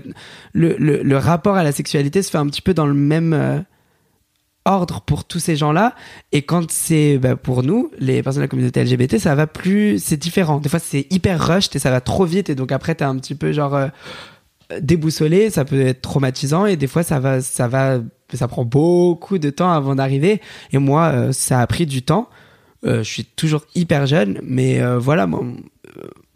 [0.53, 3.33] le, le, le rapport à la sexualité se fait un petit peu dans le même
[3.33, 3.61] euh,
[4.67, 5.95] ordre pour tous ces gens-là.
[6.33, 9.99] Et quand c'est bah, pour nous, les personnes de la communauté LGBT, ça va plus.
[9.99, 10.61] C'est différent.
[10.61, 12.51] Des fois, c'est hyper rushed et ça va trop vite.
[12.51, 13.75] Et donc, après, t'es un petit peu genre.
[13.75, 13.89] euh,
[14.81, 18.01] déboussolé, ça peut être traumatisant et des fois ça va, ça va,
[18.35, 20.41] ça prend beaucoup de temps avant d'arriver.
[20.73, 22.29] Et moi, euh, ça a pris du temps.
[22.85, 25.53] Euh, je suis toujours hyper jeune, mais voilà, euh,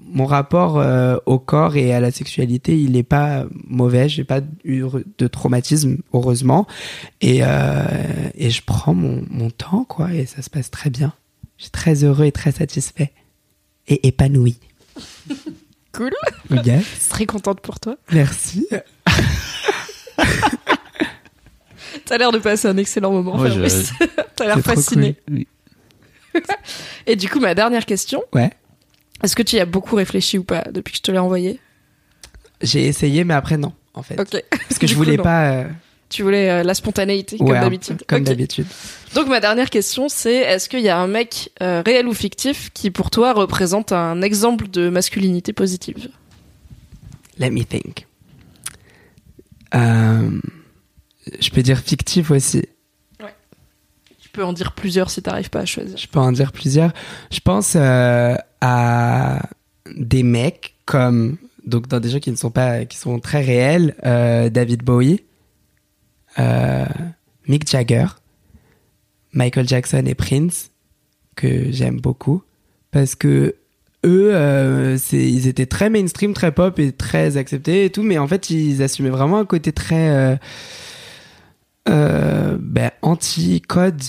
[0.08, 4.08] mon rapport euh, au corps et à la sexualité, il est pas mauvais.
[4.08, 4.84] J'ai pas eu
[5.18, 6.66] de traumatisme, heureusement,
[7.20, 7.84] et euh,
[8.34, 11.12] et je prends mon, mon temps, quoi, et ça se passe très bien.
[11.58, 13.12] Je suis très heureux et très satisfait
[13.88, 14.58] et épanoui.
[15.92, 16.12] Cool.
[16.64, 17.96] Yes, Très contente pour toi.
[18.12, 18.64] merci.
[22.04, 23.36] T'as l'air de passer un excellent moment.
[23.36, 23.92] Ouais, Fabrice.
[24.36, 25.16] T'as l'air fasciné.
[25.28, 25.48] Oui.
[27.06, 28.22] Et du coup, ma dernière question.
[28.32, 28.50] Ouais.
[29.22, 31.60] Est-ce que tu y as beaucoup réfléchi ou pas depuis que je te l'ai envoyé?
[32.62, 34.18] J'ai essayé, mais après non, en fait.
[34.20, 34.42] Ok.
[34.50, 35.50] Parce que je voulais pas.
[35.52, 35.64] euh,
[36.08, 38.02] Tu voulais euh, la spontanéité, comme ouais, d'habitude.
[38.06, 38.66] Comme d'habitude.
[39.14, 42.70] Donc ma dernière question, c'est est-ce qu'il y a un mec euh, réel ou fictif
[42.74, 46.08] qui pour toi représente un exemple de masculinité positive?
[47.38, 48.06] Let me think.
[49.72, 52.62] Je peux dire fictif aussi.
[54.32, 55.96] Peux en dire plusieurs si t'arrives pas à choisir.
[55.96, 56.92] Je peux en dire plusieurs.
[57.32, 59.42] Je pense euh, à
[59.96, 63.94] des mecs comme donc dans des gens qui ne sont pas qui sont très réels.
[64.04, 65.24] euh, David Bowie,
[66.38, 66.84] euh,
[67.48, 68.06] Mick Jagger,
[69.32, 70.70] Michael Jackson et Prince
[71.34, 72.42] que j'aime beaucoup
[72.92, 73.56] parce que
[74.04, 78.48] eux, ils étaient très mainstream, très pop et très acceptés et tout, mais en fait,
[78.48, 80.38] ils assumaient vraiment un côté très
[81.86, 84.02] ben, anti-code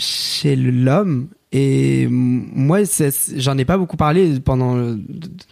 [0.00, 1.28] chez l'homme.
[1.52, 2.80] Et moi,
[3.36, 4.74] j'en ai pas beaucoup parlé pendant.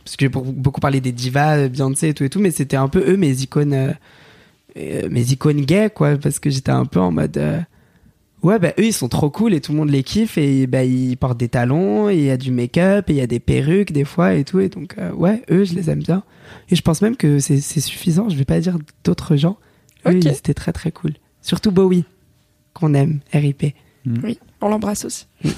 [0.04, 2.88] Parce que j'ai beaucoup parlé des divas, Beyoncé et tout et tout, mais c'était un
[2.88, 3.92] peu eux mes icônes, euh,
[4.76, 7.36] euh, mes icônes gays, quoi, parce que j'étais un peu en mode.
[7.38, 7.60] euh,
[8.44, 10.84] Ouais, bah eux ils sont trop cool et tout le monde les kiffe et bah
[10.84, 13.40] ils portent des talons et il y a du make-up et il y a des
[13.40, 16.22] perruques des fois et tout et donc euh, ouais, eux je les aime bien
[16.70, 19.58] et je pense même que c'est suffisant, je vais pas dire d'autres gens.
[20.06, 20.24] Eux Ok.
[20.24, 21.14] ils étaient très très cool.
[21.42, 22.04] Surtout Bowie
[22.74, 23.74] qu'on aime, RIP.
[24.22, 25.26] Oui, on l'embrasse aussi.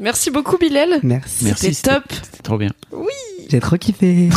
[0.00, 1.00] Merci beaucoup, Bilal.
[1.02, 1.44] Merci.
[1.44, 1.74] Merci.
[1.74, 2.04] C'était top.
[2.22, 2.70] C'était trop bien.
[3.48, 4.28] J'ai trop kiffé.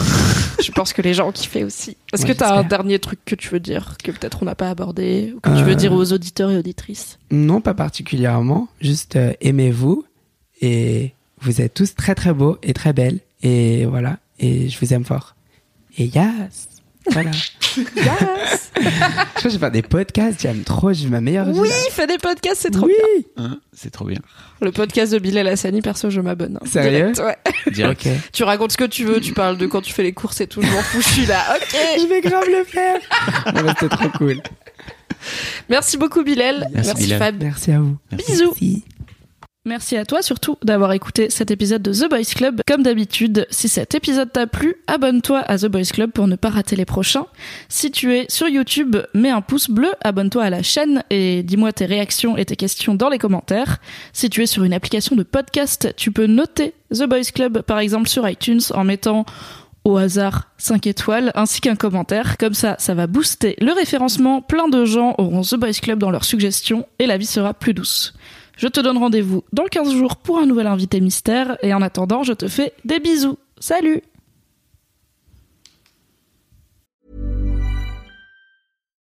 [0.64, 1.98] Je pense que les gens ont kiffé aussi.
[2.14, 4.46] Est-ce Ouais, que tu as un dernier truc que tu veux dire, que peut-être on
[4.46, 5.64] n'a pas abordé, ou que tu Euh.
[5.64, 7.20] veux dire aux auditeurs et auditrices?
[7.30, 10.04] Non, pas particulièrement, juste euh, aimez-vous
[10.62, 14.94] et vous êtes tous très très beaux et très belles et voilà et je vous
[14.94, 15.36] aime fort.
[15.98, 16.70] Et yes.
[17.12, 17.32] Voilà.
[17.96, 21.60] Yes Je crois que je vais faire des podcasts, j'aime trop, j'ai ma meilleure vie.
[21.60, 22.94] Oui, fais des podcasts, c'est trop oui.
[23.36, 23.46] bien.
[23.46, 24.20] Hein, c'est trop bien.
[24.62, 26.58] Le podcast de Bilal Hassani, perso, je m'abonne.
[26.62, 26.66] hein.
[26.66, 27.38] Sérieux Direct, ouais.
[27.74, 28.08] Direct.
[28.34, 30.48] Tu racontes ce que tu veux, tu parles de quand tu fais les courses et
[30.48, 31.40] tout, je m'en fous, je suis là.
[31.56, 33.00] Ok Je vais grave le faire.
[33.54, 34.42] Non, mais C'était trop cool.
[35.70, 36.68] Merci beaucoup, Bilal.
[36.74, 37.20] Merci, Bilal.
[37.20, 37.44] Fab.
[37.44, 37.98] Merci à vous.
[38.12, 38.46] Bisous.
[38.60, 38.84] Merci.
[39.64, 42.62] Merci à toi surtout d'avoir écouté cet épisode de The Boys Club.
[42.66, 46.50] Comme d'habitude, si cet épisode t'a plu, abonne-toi à The Boys Club pour ne pas
[46.50, 47.28] rater les prochains.
[47.70, 51.74] Si tu es sur YouTube, mets un pouce bleu, abonne-toi à la chaîne et dis-moi
[51.74, 53.78] tes réactions et tes questions dans les commentaires.
[54.14, 57.78] Si tu es sur une application de podcast, tu peux noter The Boys Club par
[57.78, 59.28] exemple sur iTunes en mettant
[59.84, 62.40] au hasard 5 étoiles ainsi qu'un commentaire.
[62.40, 64.42] Comme ça, ça va booster le référencement.
[64.42, 67.76] Plein de gens auront The Boys Club dans leurs suggestions et la vie sera plus
[67.76, 68.16] douce.
[68.58, 72.24] Je te donne rendez-vous dans 15 jours pour un nouvel invité mystère et en attendant,
[72.24, 73.38] je te fais des bisous.
[73.60, 74.02] Salut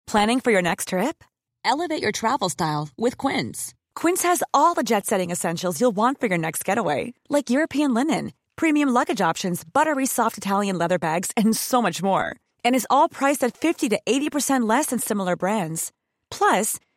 [0.07, 1.23] Planning for your next trip?
[1.65, 3.73] Elevate your travel style with Quince.
[3.93, 7.93] Quince has all the jet setting essentials you'll want for your next getaway, like European
[7.93, 12.33] linen, premium luggage options, buttery soft Italian leather bags, and so much more.
[12.63, 15.91] And is all priced at 50 to 80% less than similar brands.
[16.31, 16.79] Plus,